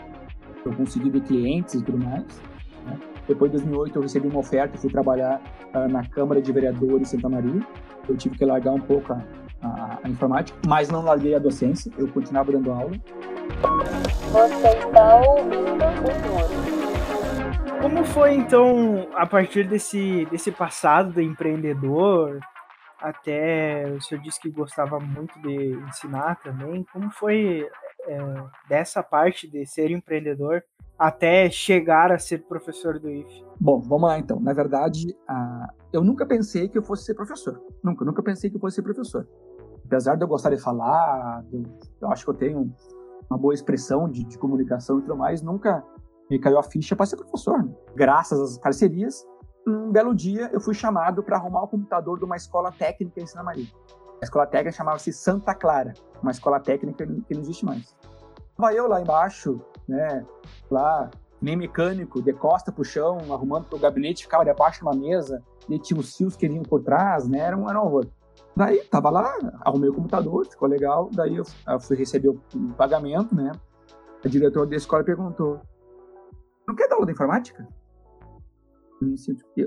[0.64, 2.42] Eu consegui ver clientes e tudo mais.
[2.84, 2.98] Né?
[3.29, 5.41] Depois de 2008 eu recebi uma oferta e fui trabalhar
[5.75, 7.61] uh, na Câmara de Vereadores de Santa Maria.
[8.09, 9.23] Eu tive que largar um pouco a,
[9.62, 11.93] a, a informática, mas não larguei a docência.
[11.99, 12.93] Eu continuava dando aula.
[14.33, 15.85] Você está ouvindo
[16.64, 17.83] o.
[17.83, 22.41] Como foi então a partir desse, desse passado do empreendedor?
[23.01, 26.85] Até o senhor disse que gostava muito de ensinar também.
[26.93, 27.69] Como foi
[28.06, 28.18] é,
[28.68, 30.62] dessa parte de ser empreendedor
[30.98, 33.44] até chegar a ser professor do IF?
[33.61, 34.40] Bom, vamos lá então.
[34.40, 35.16] Na verdade,
[35.92, 37.62] eu nunca pensei que eu fosse ser professor.
[37.82, 39.26] Nunca, nunca pensei que eu fosse ser professor.
[39.84, 41.62] Apesar de eu gostar de falar, eu,
[42.02, 42.72] eu acho que eu tenho
[43.30, 45.84] uma boa expressão de, de, comunicação e tudo mais, nunca
[46.30, 47.62] me caiu a ficha para ser professor.
[47.62, 47.72] Né?
[47.94, 49.24] Graças às parcerias,
[49.66, 53.26] um belo dia eu fui chamado para arrumar o computador de uma escola técnica em
[53.26, 53.66] Santa Maria.
[54.20, 57.94] A escola técnica chamava-se Santa Clara, uma escola técnica que não existe mais.
[58.50, 60.26] Estava eu lá embaixo, né,
[60.68, 61.09] lá,
[61.40, 65.78] nem mecânico, de costa pro chão, arrumando pro gabinete, ficava debaixo de uma mesa, e
[65.78, 68.07] tinha os fios que vinham por trás, né, era um, era um horror.
[68.57, 71.44] Daí, tava lá, arrumei o computador, ficou legal, daí eu,
[71.81, 73.52] fui receber o, o pagamento, né,
[74.24, 75.61] a diretora da escola perguntou,
[76.66, 77.66] não quer dar aula de informática?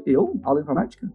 [0.05, 0.39] Eu?
[0.43, 1.09] Aula de informática?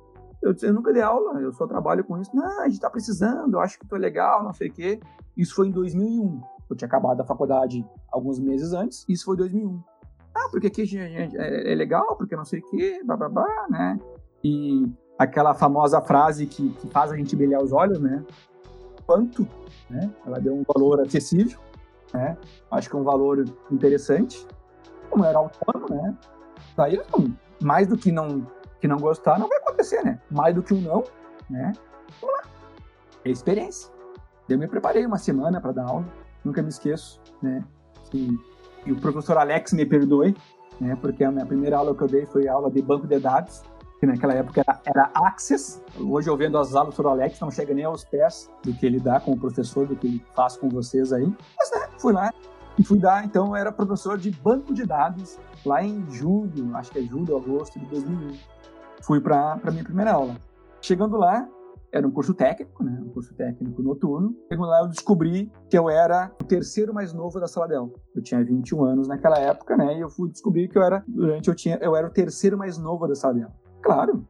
[0.46, 2.30] Eu disse, eu nunca dei aula, eu só trabalho com isso.
[2.34, 5.00] Não, a gente tá precisando, eu acho que tô legal, não sei o quê.
[5.36, 6.40] Isso foi em 2001.
[6.70, 9.82] Eu tinha acabado a faculdade alguns meses antes, isso foi 2001.
[10.34, 13.98] Ah, porque aqui é, é legal, porque não sei o quê, babá, né?
[14.44, 14.86] E
[15.18, 18.24] aquela famosa frase que, que faz a gente brilhar os olhos, né?
[19.04, 19.48] Quanto,
[19.90, 20.12] né?
[20.24, 21.58] Ela deu um valor acessível,
[22.12, 22.36] né?
[22.70, 24.46] Acho que é um valor interessante.
[25.10, 26.16] Como era autônomo, né?
[26.76, 27.00] Daí,
[27.60, 28.46] mais do que não,
[28.80, 30.20] que não gostar, não vai acontecer, né?
[30.30, 31.04] Mais do que um não,
[31.48, 31.72] né?
[32.20, 32.42] Vamos lá.
[33.24, 33.90] É experiência.
[34.48, 36.06] Eu me preparei uma semana para dar aula,
[36.44, 37.64] nunca me esqueço, né?
[38.14, 38.38] E,
[38.86, 40.36] e, o professor Alex me perdoe,
[40.80, 40.96] né?
[41.00, 43.62] Porque a minha primeira aula que eu dei foi aula de banco de dados,
[43.98, 45.82] que naquela época era, era Access.
[45.98, 49.00] Hoje eu vendo as aulas do Alex, não chega nem aos pés do que ele
[49.00, 51.26] dá com o professor, do que ele faz com vocês aí.
[51.58, 52.32] Mas, né, fui lá
[52.78, 56.90] e fui dar, então, eu era professor de banco de dados lá em julho, acho
[56.90, 58.36] que é julho, agosto de 2001.
[59.06, 60.34] Fui para minha primeira aula.
[60.80, 61.48] Chegando lá,
[61.92, 63.00] era um curso técnico, né?
[63.06, 64.34] Um curso técnico noturno.
[64.50, 67.92] Chegando lá, eu descobri que eu era o terceiro mais novo da sala de aula.
[68.16, 69.96] Eu tinha 21 anos naquela época, né?
[69.96, 72.78] E eu fui descobrir que eu era, durante eu tinha, eu era o terceiro mais
[72.78, 73.54] novo da sala de aula.
[73.80, 74.26] Claro,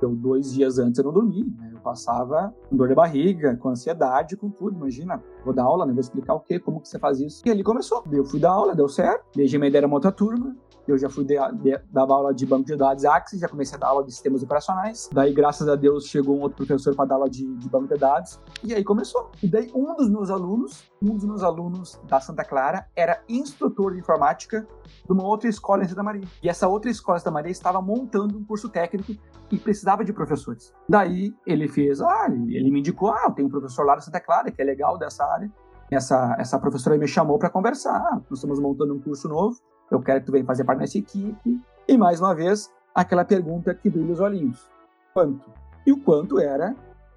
[0.00, 1.73] eu dois dias antes eu não dormi, né?
[1.84, 4.76] Passava com dor de barriga, com ansiedade, com tudo.
[4.76, 5.92] Imagina, vou dar aula, né?
[5.92, 7.42] Vou explicar o quê, como que você faz isso.
[7.44, 8.02] E ali começou.
[8.10, 9.24] Eu fui dar aula, deu certo.
[9.36, 10.56] Beijei minha ideia era uma outra turma.
[10.86, 13.86] Eu já fui de, de, aula de banco de dados Axis, já comecei a dar
[13.88, 15.08] aula de sistemas operacionais.
[15.10, 17.98] Daí, graças a Deus, chegou um outro professor para dar aula de, de, banco de
[17.98, 18.38] dados.
[18.62, 19.30] E aí começou.
[19.42, 23.92] E daí, um dos meus alunos, um dos meus alunos da Santa Clara, era instrutor
[23.92, 24.66] de informática
[25.06, 26.28] de uma outra escola em Santa Maria.
[26.42, 29.14] E essa outra escola em Santa Maria estava montando um curso técnico
[29.50, 30.72] e precisava de professores.
[30.88, 34.50] Daí, ele fez, ah, ele me indicou, ah, tem um professor lá da Santa Clara
[34.50, 35.50] que é legal dessa área.
[35.90, 37.96] Essa, essa professora me chamou para conversar.
[37.96, 39.56] Ah, nós estamos montando um curso novo
[39.90, 41.60] eu quero que tu venha fazer parte dessa equipe.
[41.86, 44.68] E mais uma vez, aquela pergunta que brilha os olhinhos:
[45.12, 45.50] quanto?
[45.86, 46.74] E o quanto era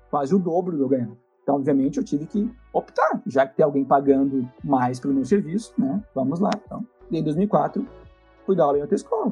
[0.10, 1.18] quase o dobro do eu ganhava.
[1.42, 5.74] Então, obviamente, eu tive que optar, já que tem alguém pagando mais pelo meu serviço,
[5.78, 6.04] né?
[6.14, 6.50] Vamos lá.
[6.66, 7.88] Então, em 2004,
[8.46, 9.32] fui dar aula em outra escola.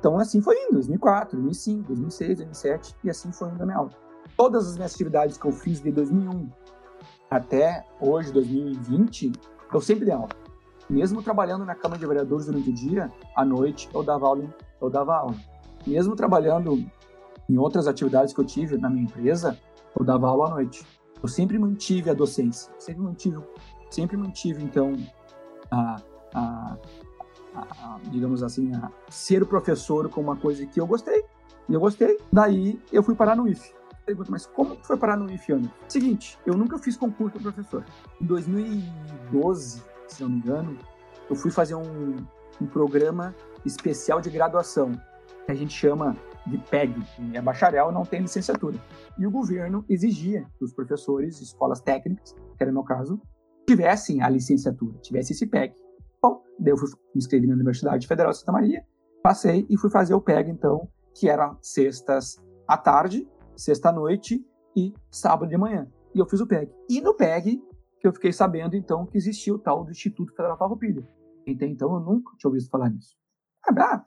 [0.00, 3.90] Então, assim foi indo, 2004, 2005, 2006, 2007, e assim foi indo a minha aula.
[4.36, 6.48] Todas as minhas atividades que eu fiz de 2001
[7.30, 9.30] até hoje, 2020,
[9.72, 10.28] eu sempre dei aula
[10.90, 14.52] mesmo trabalhando na Câmara de Vereadores durante o dia, à noite eu dava aula.
[14.80, 15.36] Eu dava aula.
[15.86, 16.84] Mesmo trabalhando
[17.48, 19.56] em outras atividades que eu tive na minha empresa,
[19.96, 20.84] eu dava aula à noite.
[21.22, 23.38] Eu sempre mantive a docência, sempre mantive,
[23.90, 24.94] sempre mantive então
[25.70, 25.96] a,
[26.34, 26.76] a,
[27.54, 31.24] a, digamos assim, a ser professor como uma coisa que eu gostei.
[31.68, 32.18] E eu gostei.
[32.32, 33.72] Daí eu fui parar no IF.
[34.04, 35.72] pergunta, mas como foi parar no IF, Ana?
[35.88, 37.84] Seguinte, eu nunca fiz concurso para professor.
[38.20, 40.76] Em 2012, se não me engano,
[41.28, 42.16] eu fui fazer um,
[42.60, 43.34] um programa
[43.64, 44.92] especial de graduação,
[45.46, 46.94] que a gente chama de PEG,
[47.34, 48.78] é bacharel, não tem licenciatura.
[49.18, 53.20] E o governo exigia que os professores, escolas técnicas, que era o meu caso,
[53.66, 55.74] tivessem a licenciatura, tivessem esse PEG.
[56.22, 58.84] Bom, daí eu fui, me inscrevi na Universidade Federal de Santa Maria,
[59.22, 64.44] passei e fui fazer o PEG, então, que era sextas à tarde, sexta à noite
[64.76, 65.86] e sábado de manhã.
[66.14, 66.72] E eu fiz o PEG.
[66.88, 67.62] E no PEG,
[67.98, 71.06] que eu fiquei sabendo, então, que existia o tal do Instituto Federal Farroupilha.
[71.48, 73.16] Até então, eu nunca tinha ouvido falar nisso.
[73.66, 74.04] Ah,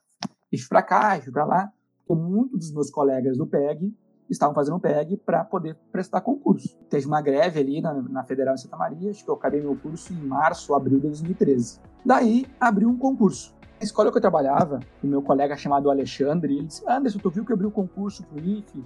[0.50, 1.72] fui pra cá, fui pra lá.
[2.06, 3.96] Porque muitos dos meus colegas do PEG
[4.30, 6.78] estavam fazendo PEG para poder prestar concurso.
[6.90, 9.76] Teve uma greve ali na, na Federal em Santa Maria, acho que eu acabei meu
[9.76, 11.80] curso em março, abril de 2013.
[12.06, 13.54] Daí, abriu um concurso.
[13.80, 17.46] Na escola que eu trabalhava, o meu colega chamado Alexandre, ele disse, Anderson, tu viu
[17.46, 18.84] que abriu concurso pro IFE?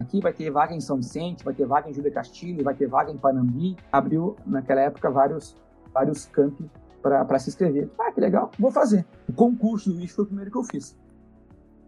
[0.00, 2.86] Aqui vai ter vaga em São Vicente, vai ter vaga em Júlia Castilho, vai ter
[2.86, 3.76] vaga em Panambi.
[3.90, 5.56] Abriu, naquela época, vários,
[5.92, 6.66] vários campos
[7.02, 7.90] para se inscrever.
[7.98, 9.04] Ah, que legal, vou fazer.
[9.28, 10.96] O concurso do IFE foi o primeiro que eu fiz.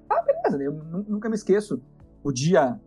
[0.09, 0.67] Ah, beleza, né?
[0.67, 1.81] eu nunca me esqueço.
[2.25, 2.79] O dia,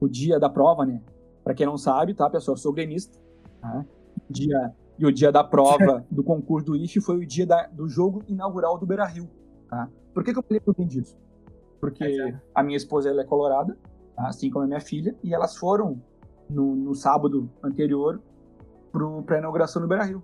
[0.00, 1.02] o dia da prova, né?
[1.44, 3.18] Para quem não sabe, tá, pessoal, eu sou gremista.
[3.60, 3.84] Tá?
[4.28, 7.66] O dia, e o dia da prova do concurso do IFE foi o dia da,
[7.68, 9.30] do jogo inaugural do Beira Rio.
[9.66, 9.88] Tá?
[10.12, 11.16] Por que, que eu me lembro bem disso?
[11.80, 13.78] Porque é a minha esposa ela é colorada,
[14.14, 14.28] tá?
[14.28, 16.02] assim como a minha filha, e elas foram
[16.50, 18.20] no, no sábado anterior
[19.24, 20.22] para a inauguração do Beira Rio.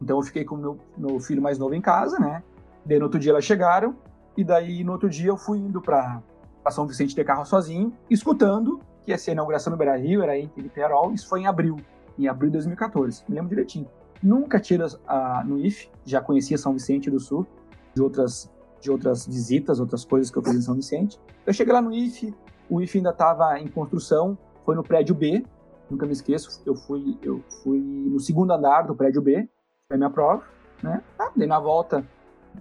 [0.00, 2.44] Então eu fiquei com o meu, meu filho mais novo em casa, né?
[2.86, 3.96] Daí no outro dia elas chegaram,
[4.36, 6.22] e daí no outro dia eu fui indo para
[6.70, 10.38] São Vicente de carro sozinho, escutando que ia ser a inauguração do Beira Rio, era
[10.38, 11.76] em Perol, isso foi em abril,
[12.16, 13.88] em abril de 2014, me lembro direitinho.
[14.22, 17.46] Nunca tinha uh, no IF, já conhecia São Vicente do Sul,
[17.94, 21.18] de outras, de outras visitas, outras coisas que eu fiz em São Vicente.
[21.44, 22.32] Eu cheguei lá no IF,
[22.70, 25.44] o IF ainda estava em construção, foi no prédio B,
[25.90, 29.48] nunca me esqueço, eu fui, eu fui no segundo andar do prédio B,
[29.88, 30.44] foi a minha prova,
[30.82, 31.02] né?
[31.18, 32.06] Ah, na volta,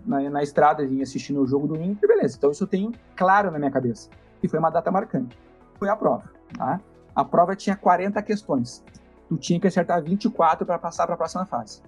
[0.05, 2.37] na, na estrada, vim assistindo o jogo do Inter, beleza.
[2.37, 4.09] Então isso eu tenho claro na minha cabeça.
[4.41, 5.37] E foi uma data marcante.
[5.77, 6.23] Foi a prova,
[6.57, 6.81] tá?
[7.15, 8.83] A prova tinha 40 questões
[9.31, 11.81] tu tinha que acertar 24 para passar para a próxima fase.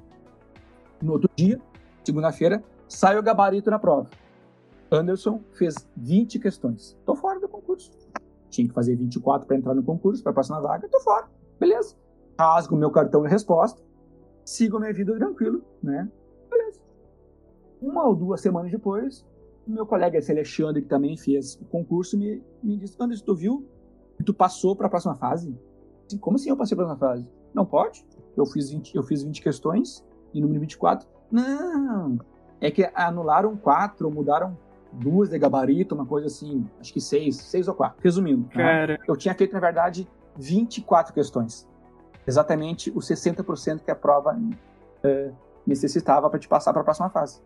[1.02, 1.60] No outro dia,
[2.02, 4.10] segunda-feira, sai o gabarito na prova.
[4.90, 6.98] Anderson fez 20 questões.
[7.06, 7.92] Tô fora do concurso.
[8.50, 10.88] Tinha que fazer 24 para entrar no concurso, para a próxima vaga.
[10.88, 11.28] Tô fora.
[11.60, 11.98] Beleza.
[12.40, 13.82] Rasgo meu cartão de resposta.
[14.46, 16.10] Sigo minha vida tranquilo, né?
[16.50, 16.80] Beleza.
[17.82, 19.26] Uma ou duas semanas depois,
[19.68, 23.68] meu colega esse Alexandre, que também fez o concurso, me, me disse: Anderson, tu viu
[24.16, 25.54] que tu passou para a próxima fase?
[26.14, 27.28] Assim, como assim eu passei para uma fase?
[27.54, 28.06] Não pode.
[28.38, 31.08] Eu fiz 20, eu fiz 20 questões e número 24.
[31.32, 32.20] Não.
[32.62, 34.58] É que anularam quatro, mudaram
[34.92, 38.00] duas de gabarito, uma coisa assim, acho que seis, seis ou quatro.
[38.02, 38.58] Resumindo, tá?
[38.58, 39.00] Cara.
[39.08, 41.68] eu tinha feito, na verdade, 24 questões.
[42.26, 44.40] Exatamente os 60% que a prova
[45.04, 45.32] é,
[45.66, 47.42] necessitava para te passar para a próxima fase.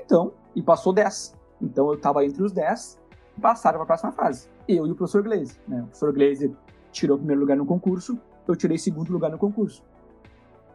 [0.00, 1.36] Então, e passou 10.
[1.60, 2.98] Então eu estava entre os 10
[3.36, 4.48] e passaram para a próxima fase.
[4.66, 5.60] Eu e o professor Glaze.
[5.68, 5.80] Né?
[5.82, 6.56] O professor Glaze
[6.90, 9.82] tirou o primeiro lugar no concurso, eu tirei segundo lugar no concurso.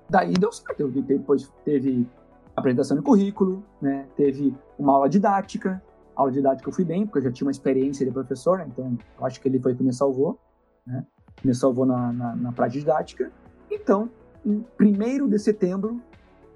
[0.10, 0.88] Daí deu certo.
[0.88, 2.08] Depois teve
[2.56, 4.08] apresentação de currículo, né?
[4.16, 5.82] teve uma aula didática.
[6.16, 8.68] A aula didática eu fui bem, porque eu já tinha uma experiência de professor, né?
[8.72, 10.40] então eu acho que ele foi que me salvou,
[10.86, 11.06] né?
[11.44, 13.32] me salvou na, na, na prática didática.
[13.70, 14.10] Então,
[14.46, 16.00] em 1 de setembro,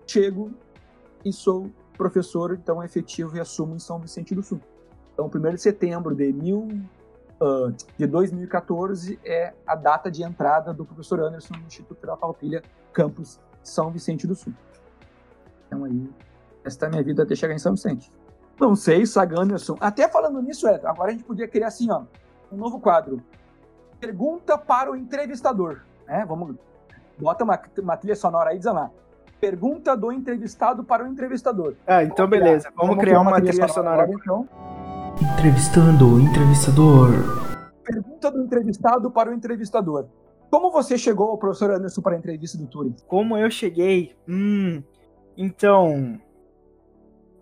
[0.08, 0.52] chego
[1.26, 4.62] e sou professor, então efetivo e assumo em São Vicente do Sul.
[5.14, 6.70] Então, 1 de setembro de mil,
[7.42, 12.62] uh, de 2014 é a data de entrada do professor Anderson no Instituto Federal Palpilha,
[12.94, 14.54] campus São Vicente do Sul.
[15.68, 16.10] Então aí,
[16.64, 18.12] esta é a minha vida até chegar em São Vicente.
[18.60, 19.78] Não sei, Sag Anderson.
[19.80, 22.04] Até falando nisso, é, agora a gente podia criar assim, ó,
[22.52, 23.22] um novo quadro.
[24.00, 25.82] Pergunta para o entrevistador.
[26.08, 26.56] É, vamos,
[27.18, 28.92] bota uma, uma trilha sonora aí, Desamar.
[29.40, 31.76] Pergunta do entrevistado para o entrevistador.
[31.88, 32.70] Ah, então Vamos beleza.
[32.72, 34.06] criar- Vamos, criar uma uma trilha trilha sonora.
[34.08, 34.50] sonora, então.
[35.22, 37.12] Entrevistando o entrevistador.
[37.84, 40.08] Pergunta do entrevistado para o entrevistador.
[40.50, 42.96] Como você chegou ao professor Anderson para a entrevista do Turing?
[43.06, 44.16] Como eu cheguei?
[44.28, 44.82] Hum.
[45.38, 46.20] Então.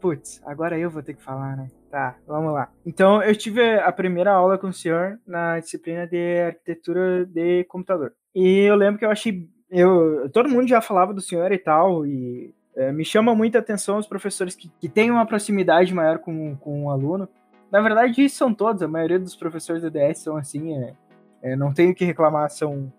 [0.01, 1.67] Putz, agora eu vou ter que falar, né?
[1.89, 2.69] Tá, vamos lá.
[2.85, 8.13] Então, eu tive a primeira aula com o senhor na disciplina de arquitetura de computador.
[8.35, 9.47] E eu lembro que eu achei.
[9.69, 13.97] Eu, todo mundo já falava do senhor e tal, e é, me chama muita atenção
[13.97, 17.27] os professores que, que têm uma proximidade maior com, com o aluno.
[17.71, 20.93] Na verdade, isso são todos, a maioria dos professores do DS são assim, é,
[21.41, 22.91] é, não tenho o que reclamar, são,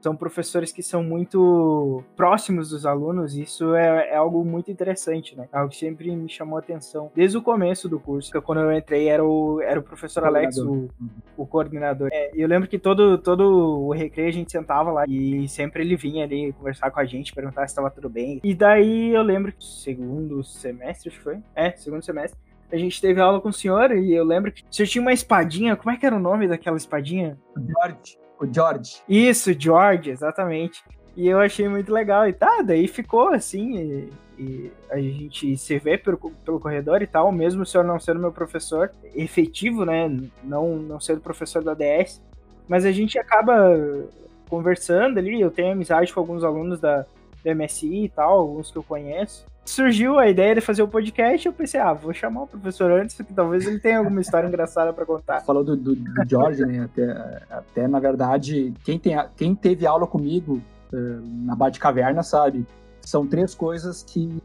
[0.00, 5.36] são professores que são muito próximos dos alunos, e isso é, é algo muito interessante,
[5.36, 5.48] né?
[5.52, 8.72] Algo que sempre me chamou a atenção desde o começo do curso, que quando eu
[8.72, 10.88] entrei era o, era o professor Alex, o,
[11.36, 12.08] o coordenador.
[12.12, 15.82] É, e eu lembro que todo, todo o recreio a gente sentava lá e sempre
[15.82, 18.40] ele vinha ali conversar com a gente, perguntar se estava tudo bem.
[18.42, 21.38] E daí eu lembro que segundo semestre, acho que foi?
[21.54, 22.45] É, segundo semestre.
[22.70, 25.12] A gente teve aula com o senhor e eu lembro que o senhor tinha uma
[25.12, 25.76] espadinha.
[25.76, 27.38] Como é que era o nome daquela espadinha?
[27.56, 28.18] George.
[28.38, 29.02] O George.
[29.08, 30.84] Isso, George, exatamente.
[31.16, 32.28] E eu achei muito legal.
[32.28, 33.78] E tá, daí ficou assim.
[33.78, 37.98] E, e a gente se vê pelo, pelo corredor e tal, mesmo o senhor não
[37.98, 40.08] sendo meu professor efetivo, né?
[40.44, 42.20] Não, não sendo professor da DS.
[42.68, 43.54] Mas a gente acaba
[44.48, 45.40] conversando ali.
[45.40, 47.06] Eu tenho amizade com alguns alunos da,
[47.44, 49.46] do MSI e tal, alguns que eu conheço.
[49.66, 53.16] Surgiu a ideia de fazer o podcast, eu pensei, ah, vou chamar o professor antes,
[53.16, 55.40] que talvez ele tenha alguma história engraçada para contar.
[55.40, 56.84] Falou do, do, do George, né?
[56.84, 60.62] Até, até, na verdade, quem, tem, quem teve aula comigo
[60.92, 60.96] uh,
[61.44, 62.64] na Bate Caverna sabe,
[63.00, 64.40] são três coisas que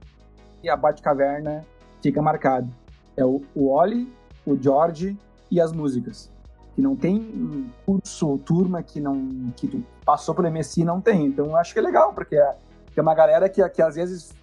[0.68, 1.64] a Bate Caverna
[2.02, 2.68] fica marcado.
[3.16, 4.12] É o, o Oli,
[4.46, 5.16] o George
[5.52, 6.32] e as músicas.
[6.74, 11.28] Que não tem curso ou turma que não que passou pelo MSI não tem.
[11.28, 12.56] Então eu acho que é legal, porque é,
[12.96, 14.34] é uma galera que, que às vezes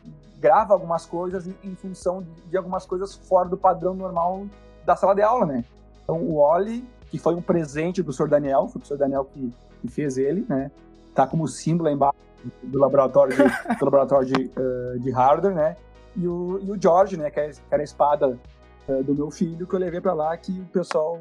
[0.40, 4.46] grava algumas coisas em, em função de, de, algumas coisas fora do padrão normal
[4.84, 5.64] da sala de aula, né?
[6.02, 9.52] Então, o Oli, que foi um presente do professor Daniel, foi o professor Daniel que,
[9.80, 10.70] que fez ele, né?
[11.14, 12.18] Tá como símbolo lá embaixo
[12.62, 13.42] do laboratório de,
[13.78, 15.76] do laboratório de, uh, de hardware, né?
[16.16, 17.30] E o, e o George, né?
[17.30, 18.38] Que, é, que era a espada
[18.88, 21.20] uh, do meu filho, que eu levei para lá, que o pessoal,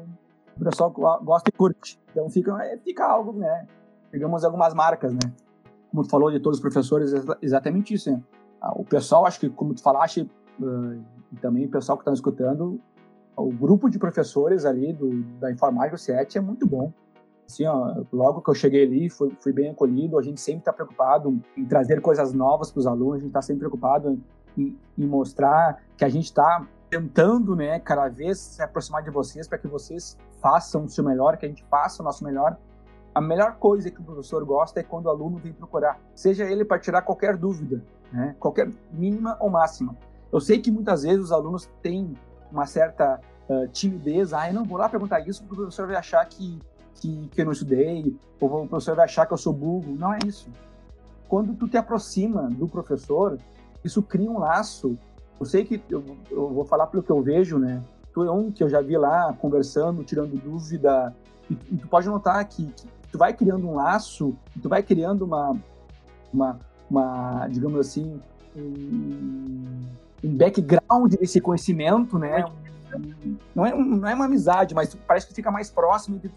[0.56, 1.98] o pessoal gosta e curte.
[2.10, 3.66] Então, fica, é, fica algo, né?
[4.10, 5.32] Pegamos algumas marcas, né?
[5.90, 7.12] Como tu falou de todos os professores,
[7.42, 8.22] exatamente isso, né?
[8.60, 10.22] Ah, o pessoal, acho que, como tu falaste,
[10.60, 12.80] uh, e também o pessoal que está escutando,
[13.36, 16.92] o grupo de professores ali do, da informática do CIET é muito bom.
[17.48, 20.18] Assim, ó, logo que eu cheguei ali, fui, fui bem acolhido.
[20.18, 23.40] A gente sempre está preocupado em trazer coisas novas para os alunos, a gente está
[23.40, 24.20] sempre preocupado
[24.56, 29.46] em, em, mostrar que a gente está tentando, né, cada vez se aproximar de vocês
[29.46, 32.56] para que vocês façam o seu melhor, que a gente faça o nosso melhor.
[33.14, 36.64] A melhor coisa que o professor gosta é quando o aluno vem procurar, seja ele
[36.64, 37.82] para tirar qualquer dúvida,
[38.12, 38.36] né?
[38.38, 39.96] qualquer mínima ou máxima.
[40.30, 42.14] Eu sei que muitas vezes os alunos têm
[42.50, 45.96] uma certa uh, timidez, ah, eu não vou lá perguntar isso porque o professor vai
[45.96, 46.58] achar que,
[46.94, 49.96] que, que eu não estudei, ou o professor vai achar que eu sou burro.
[49.96, 50.48] Não é isso.
[51.28, 53.38] Quando tu te aproxima do professor,
[53.84, 54.96] isso cria um laço.
[55.38, 57.82] Eu sei que eu, eu vou falar pelo que eu vejo, né?
[58.12, 61.14] Tu é um que eu já vi lá conversando, tirando dúvida,
[61.50, 65.56] e, tu pode notar que, que, tu vai criando um laço, tu vai criando uma,
[66.32, 68.20] uma, uma, digamos assim,
[68.56, 69.64] um,
[70.22, 72.44] um background desse conhecimento, né?
[73.54, 76.30] Não é, não é uma amizade, mas parece que fica mais próximo, tu,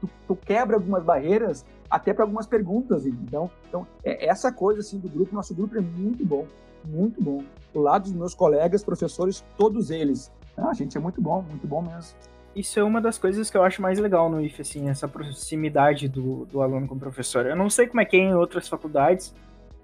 [0.00, 3.06] tu, tu quebra algumas barreiras até para algumas perguntas.
[3.06, 6.46] Então, então é essa coisa assim do grupo, nosso grupo é muito bom,
[6.84, 7.42] muito bom.
[7.72, 10.30] Do lado dos meus colegas, professores, todos eles.
[10.56, 12.16] Ah, gente, é muito bom, muito bom mesmo.
[12.58, 16.08] Isso é uma das coisas que eu acho mais legal no IF, assim, essa proximidade
[16.08, 17.46] do, do aluno com o professor.
[17.46, 19.32] Eu não sei como é que é em outras faculdades,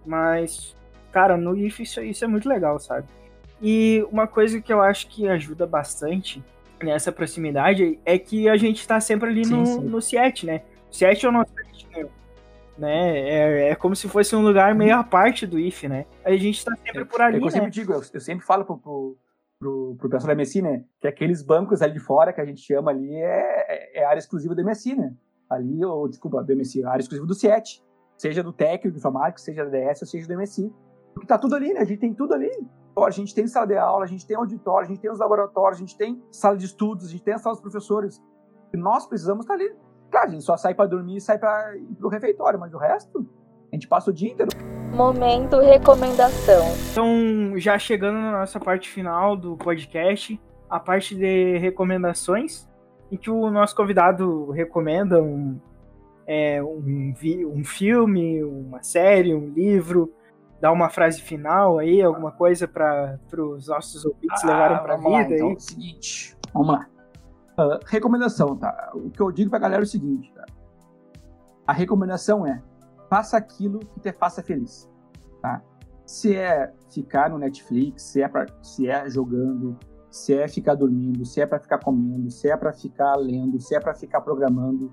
[0.04, 0.76] mas,
[1.12, 3.06] cara, no IF isso, isso é muito legal, sabe?
[3.62, 6.42] E uma coisa que eu acho que ajuda bastante
[6.82, 9.80] nessa proximidade é que a gente tá sempre ali sim, no, sim.
[9.80, 10.62] no CIET, né?
[10.90, 11.52] O CIET é o nosso
[12.76, 13.18] né?
[13.20, 16.06] É, é como se fosse um lugar meio à parte do IF, né?
[16.24, 17.50] A gente tá sempre por ali, é, eu né?
[17.52, 19.16] sempre digo, eu, eu sempre falo pro, pro,
[19.58, 20.84] pro, pro pessoal da MSI, né?
[21.00, 24.54] Que aqueles bancos ali de fora que a gente chama ali é, é área exclusiva
[24.54, 25.14] do MSI, né?
[25.48, 27.82] Ali, ou desculpa, do MSI, área exclusiva do CIET
[28.16, 30.72] seja do técnico informático, seja da DS, ou seja do MSI.
[31.12, 31.80] Porque tá tudo ali, né?
[31.80, 32.50] A gente tem tudo ali.
[32.96, 35.78] A gente tem sala de aula, a gente tem auditório, a gente tem os laboratórios,
[35.78, 38.22] a gente tem sala de estudos, a gente tem a sala dos professores.
[38.72, 39.74] E nós precisamos estar tá ali.
[40.10, 43.28] Claro, a gente só sai para dormir e sai para pro refeitório, mas o resto,
[43.72, 44.50] a gente passa o dia inteiro.
[44.94, 46.64] Momento recomendação.
[46.92, 50.40] Então, já chegando na nossa parte final do podcast,
[50.70, 52.68] a parte de recomendações,
[53.10, 55.58] em que o nosso convidado recomenda um,
[56.28, 57.12] é, um,
[57.52, 60.12] um filme, uma série, um livro,
[60.60, 64.96] dar uma frase final aí, alguma coisa para os nossos ouvintes ah, levarem para a
[64.96, 65.10] vida.
[65.10, 66.86] Lá, então, é o seguinte, vamos lá.
[67.58, 68.92] Uh, recomendação, tá?
[68.94, 70.44] O que eu digo para a galera é o seguinte, tá?
[71.66, 72.62] A recomendação é
[73.14, 74.90] faça aquilo que te faça feliz,
[75.40, 75.62] tá?
[76.04, 79.78] Se é ficar no Netflix, se é, pra, se é jogando,
[80.10, 83.72] se é ficar dormindo, se é para ficar comendo, se é para ficar lendo, se
[83.72, 84.92] é para ficar programando,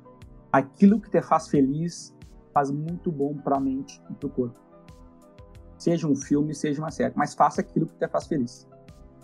[0.52, 2.16] aquilo que te faz feliz
[2.54, 4.60] faz muito bom para a mente e para o corpo.
[5.80, 8.70] Seja um filme, seja uma série, mas faça aquilo que te faz feliz.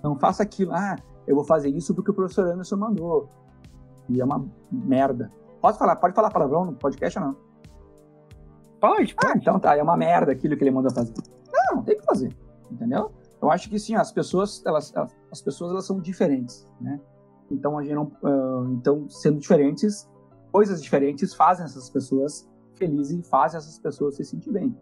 [0.03, 0.95] Não faça aquilo, ah,
[1.27, 3.29] eu vou fazer isso porque o professor Anderson mandou.
[4.09, 5.31] E é uma merda.
[5.61, 7.46] Pode falar, pode falar palavrão no podcast ou não?
[8.79, 9.39] Pode, Ah, pode.
[9.39, 11.13] então tá, é uma merda aquilo que ele mandou fazer.
[11.51, 12.35] Não, tem que fazer,
[12.71, 13.11] entendeu?
[13.41, 14.93] Eu acho que sim, as pessoas, elas,
[15.31, 16.99] as pessoas elas são diferentes, né?
[17.49, 20.09] Então a gente não, ah, então sendo diferentes,
[20.51, 24.75] coisas diferentes fazem essas pessoas felizes e fazem essas pessoas se sentir bem,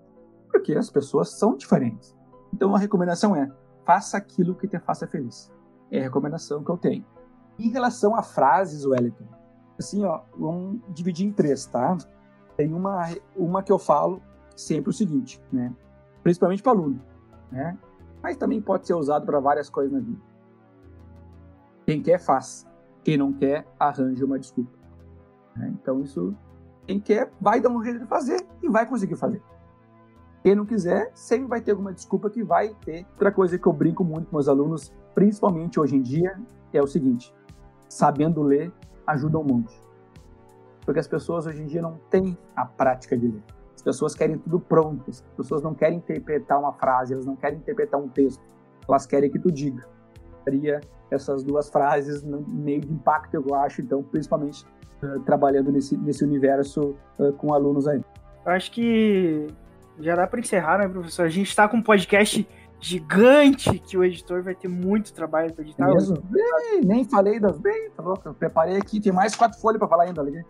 [0.50, 2.16] porque as pessoas são diferentes.
[2.54, 3.50] Então a recomendação é
[3.86, 5.52] faça aquilo que te faça feliz.
[5.92, 7.06] É a recomendação que eu tenho.
[7.60, 9.26] Em relação a frases, Wellington,
[9.78, 11.96] assim, ó, vamos dividir em três, tá?
[12.58, 14.22] Tem uma, uma que eu falo
[14.56, 15.74] sempre o seguinte, né?
[16.24, 17.02] Principalmente para aluno,
[17.52, 17.78] né?
[18.24, 20.22] Mas também pode ser usado para várias coisas na vida.
[21.86, 22.66] Quem quer faz,
[23.04, 24.72] quem não quer arranja uma desculpa.
[25.56, 25.74] né?
[25.80, 26.36] Então isso,
[26.88, 29.42] quem quer vai dar um jeito de fazer e vai conseguir fazer.
[30.42, 33.06] Quem não quiser sempre vai ter alguma desculpa que vai ter.
[33.14, 36.40] Outra coisa que eu brinco muito com meus alunos, principalmente hoje em dia,
[36.72, 37.34] é o seguinte:
[37.90, 38.72] sabendo ler
[39.08, 39.85] ajuda um monte.
[40.86, 43.44] Porque as pessoas hoje em dia não têm a prática de ler.
[43.76, 45.10] As pessoas querem tudo pronto.
[45.10, 48.42] As pessoas não querem interpretar uma frase, elas não querem interpretar um texto.
[48.88, 49.86] Elas querem que tu diga.
[50.44, 50.80] Seria
[51.10, 54.66] essas duas frases no meio de impacto, eu acho, então, principalmente
[55.02, 58.02] eh, trabalhando nesse, nesse universo eh, com alunos aí.
[58.46, 59.48] Eu acho que
[60.00, 61.26] já dá para encerrar, né, professor?
[61.26, 62.48] A gente tá com um podcast
[62.80, 65.88] gigante que o editor vai ter muito trabalho para editar.
[65.88, 66.22] Mesmo?
[66.30, 68.28] Bem, nem falei das bem, tá louco?
[68.28, 70.44] Eu preparei aqui, tem mais quatro folhas para falar ainda ali.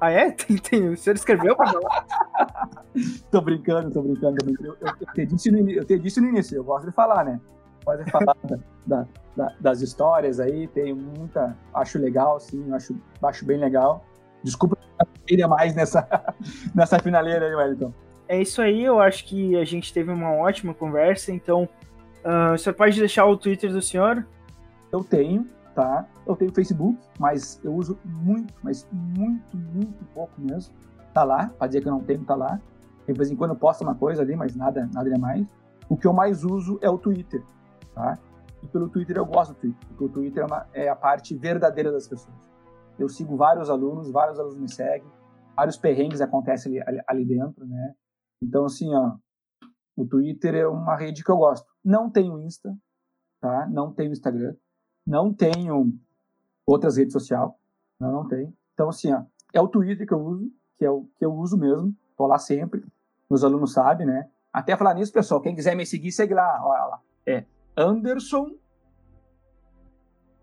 [0.00, 0.30] Ah, é?
[0.32, 2.06] Tem, tem, o senhor escreveu pra falar?
[3.30, 4.36] Tô brincando, tô brincando.
[4.36, 4.76] tô brincando.
[4.80, 7.24] Eu, eu, eu te disse no, eu te disse no início, eu gosto de falar,
[7.24, 7.40] né?
[7.84, 11.56] Gosto de falar da- da- da- das histórias aí, tem muita.
[11.74, 14.04] Acho legal, sim, acho, acho bem legal.
[14.42, 14.76] Desculpa
[15.28, 16.08] ir mais nessa,
[16.74, 17.92] nessa finaleira aí, Wellington.
[18.28, 21.68] É isso aí, eu acho que a gente teve uma ótima conversa, então
[22.24, 24.26] ah, o senhor pode deixar o Twitter do senhor?
[24.92, 25.46] Eu tenho,
[25.78, 26.08] tá?
[26.26, 30.74] Eu tenho Facebook, mas eu uso muito, mas muito, muito pouco mesmo.
[31.14, 32.60] Tá lá, pra dizer que eu não tenho, tá lá.
[33.06, 35.46] De vez em quando eu posto uma coisa ali, mas nada, nada demais.
[35.88, 37.44] O que eu mais uso é o Twitter,
[37.94, 38.18] tá?
[38.60, 41.32] E pelo Twitter eu gosto do Twitter, porque o Twitter é, uma- é a parte
[41.36, 42.36] verdadeira das pessoas.
[42.98, 45.08] Eu sigo vários alunos, vários alunos me seguem,
[45.54, 47.94] vários perrengues acontecem ali, ali, ali dentro, né?
[48.42, 49.14] Então, assim, ó,
[49.96, 51.68] o Twitter é uma rede que eu gosto.
[51.84, 52.76] Não tenho Insta,
[53.40, 53.64] tá?
[53.68, 54.56] Não tenho Instagram,
[55.08, 55.90] não tenho
[56.66, 57.50] outras redes sociais,
[57.98, 58.52] não, não tenho.
[58.74, 59.22] Então, assim, ó,
[59.54, 62.38] é o Twitter que eu uso, que é o que eu uso mesmo, tô lá
[62.38, 62.84] sempre,
[63.28, 64.28] meus alunos sabem, né?
[64.52, 67.00] Até falar nisso, pessoal, quem quiser me seguir, segue lá, olha lá.
[67.26, 67.44] É
[67.74, 68.54] Anderson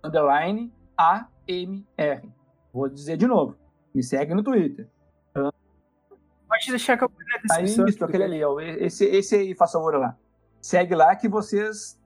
[0.03, 2.27] underline AMR.
[2.73, 3.55] Vou dizer de novo.
[3.93, 4.89] Me segue no Twitter.
[5.33, 8.59] Pode deixar que eu na Aí, isso, aquele ali, ó.
[8.59, 10.17] Esse, esse aí, faz favor lá.
[10.61, 11.99] Segue lá que vocês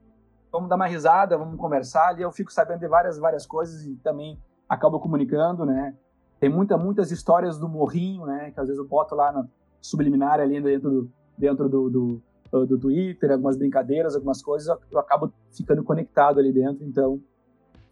[0.52, 2.22] vamos dar uma risada, vamos conversar ali.
[2.22, 5.96] Eu fico sabendo de várias, várias coisas e também acabo comunicando, né?
[6.40, 8.52] Tem muita, muitas histórias do morrinho, né?
[8.52, 9.50] Que às vezes eu boto lá no
[9.82, 15.32] subliminar ali dentro do, dentro do, do, do, Twitter, algumas brincadeiras, algumas coisas, eu, acabo
[15.56, 16.86] ficando conectado ali dentro.
[16.86, 17.22] Então,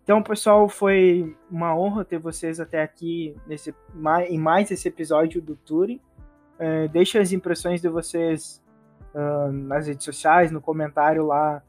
[0.03, 3.73] Então, pessoal, foi uma honra ter vocês até aqui nesse,
[4.27, 6.01] em mais esse episódio do Turing.
[6.59, 8.61] É, deixe as impressões de vocês
[9.13, 11.61] ah, nas redes sociais, no comentário lá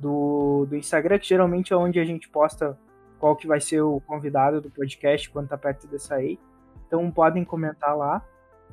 [0.00, 2.78] do, do Instagram, que geralmente é onde a gente posta
[3.18, 6.38] qual que vai ser o convidado do podcast quando tá perto de sair.
[6.86, 8.22] Então podem comentar lá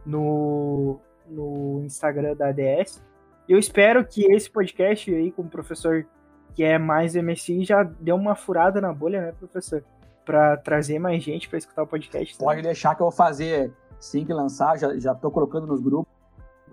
[0.06, 3.04] no, no Instagram da ADS.
[3.48, 6.06] Eu espero que esse podcast aí com o professor
[6.54, 9.84] que é mais MSI já deu uma furada na bolha, né, professor?
[10.26, 12.38] Pra trazer mais gente pra escutar o podcast.
[12.38, 16.12] pode deixar que eu vou fazer assim que lançar, já, já tô colocando nos grupos,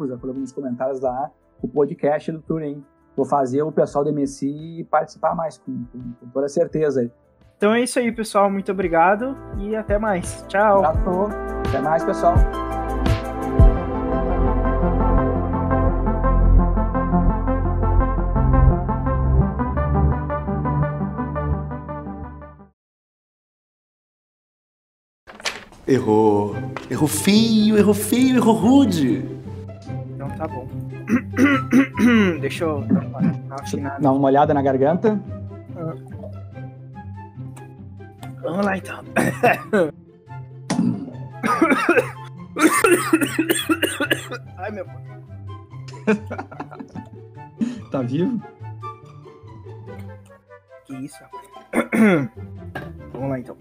[0.01, 1.31] já colocando nos comentários lá,
[1.63, 2.85] o podcast do Turing.
[3.19, 7.11] Vou fazer o pessoal do MSI participar mais, com, com- com toda certeza aí.
[7.57, 8.49] Então é isso aí, pessoal.
[8.49, 10.45] Muito obrigado e até mais.
[10.47, 10.85] Tchau.
[10.85, 11.33] Abraço.
[11.69, 12.37] Até mais, pessoal.
[25.87, 26.55] Errou.
[26.91, 29.38] Errou feio, errou feio, errou rude.
[30.29, 30.67] Então tá bom.
[32.41, 33.21] Deixa eu dar uma
[33.61, 34.01] afinada.
[34.01, 35.19] Dá uma olhada na garganta.
[38.43, 39.03] Vamos lá então.
[44.59, 44.87] Ai, meu.
[47.91, 48.41] Tá vivo?
[50.85, 51.49] Que isso, rapaz.
[53.15, 53.57] Vamos lá então.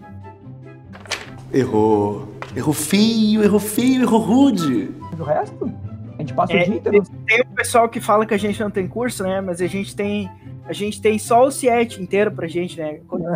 [1.52, 2.28] Errou.
[2.54, 4.84] Errou feio, errou feio, errou rude.
[5.16, 5.72] Do resto?
[6.18, 7.02] A gente passa É, o dia inteiro.
[7.26, 9.40] Tem o pessoal que fala que a gente não tem curso, né?
[9.40, 10.28] Mas a gente tem.
[10.66, 13.00] A gente tem só o CIET inteiro pra gente, né?
[13.08, 13.24] Quando-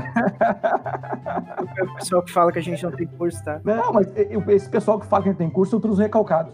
[1.80, 3.61] o pessoal que fala que a gente não tem curso, tá?
[3.64, 4.12] Não, mas
[4.51, 6.53] esse pessoal que fala que a gente tem curso, eu trouxe recalcados.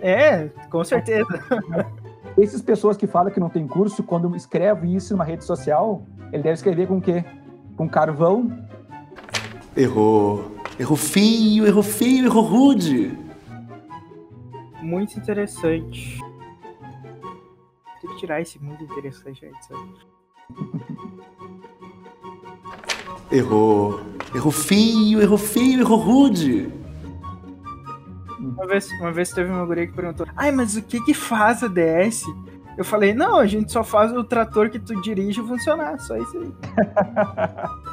[0.00, 1.26] É, com certeza.
[2.40, 6.42] Essas pessoas que falam que não tem curso, quando escreve isso numa rede social, ele
[6.44, 7.24] deve escrever com o quê?
[7.76, 8.52] Com carvão?
[9.76, 10.52] Errou.
[10.78, 13.18] Errou feio, errou feio, errou rude.
[14.88, 16.18] Muito interessante.
[18.00, 19.92] Tem que tirar esse muito interessante aí, sabe?
[23.30, 24.00] Errou.
[24.34, 26.72] Errou feio, errou feio, errou rude.
[28.40, 31.62] Uma vez, uma vez teve uma guria que perguntou: Ai, mas o que que faz
[31.62, 32.24] a DS?
[32.78, 36.38] Eu falei: Não, a gente só faz o trator que tu dirige funcionar, só isso
[36.38, 36.50] aí.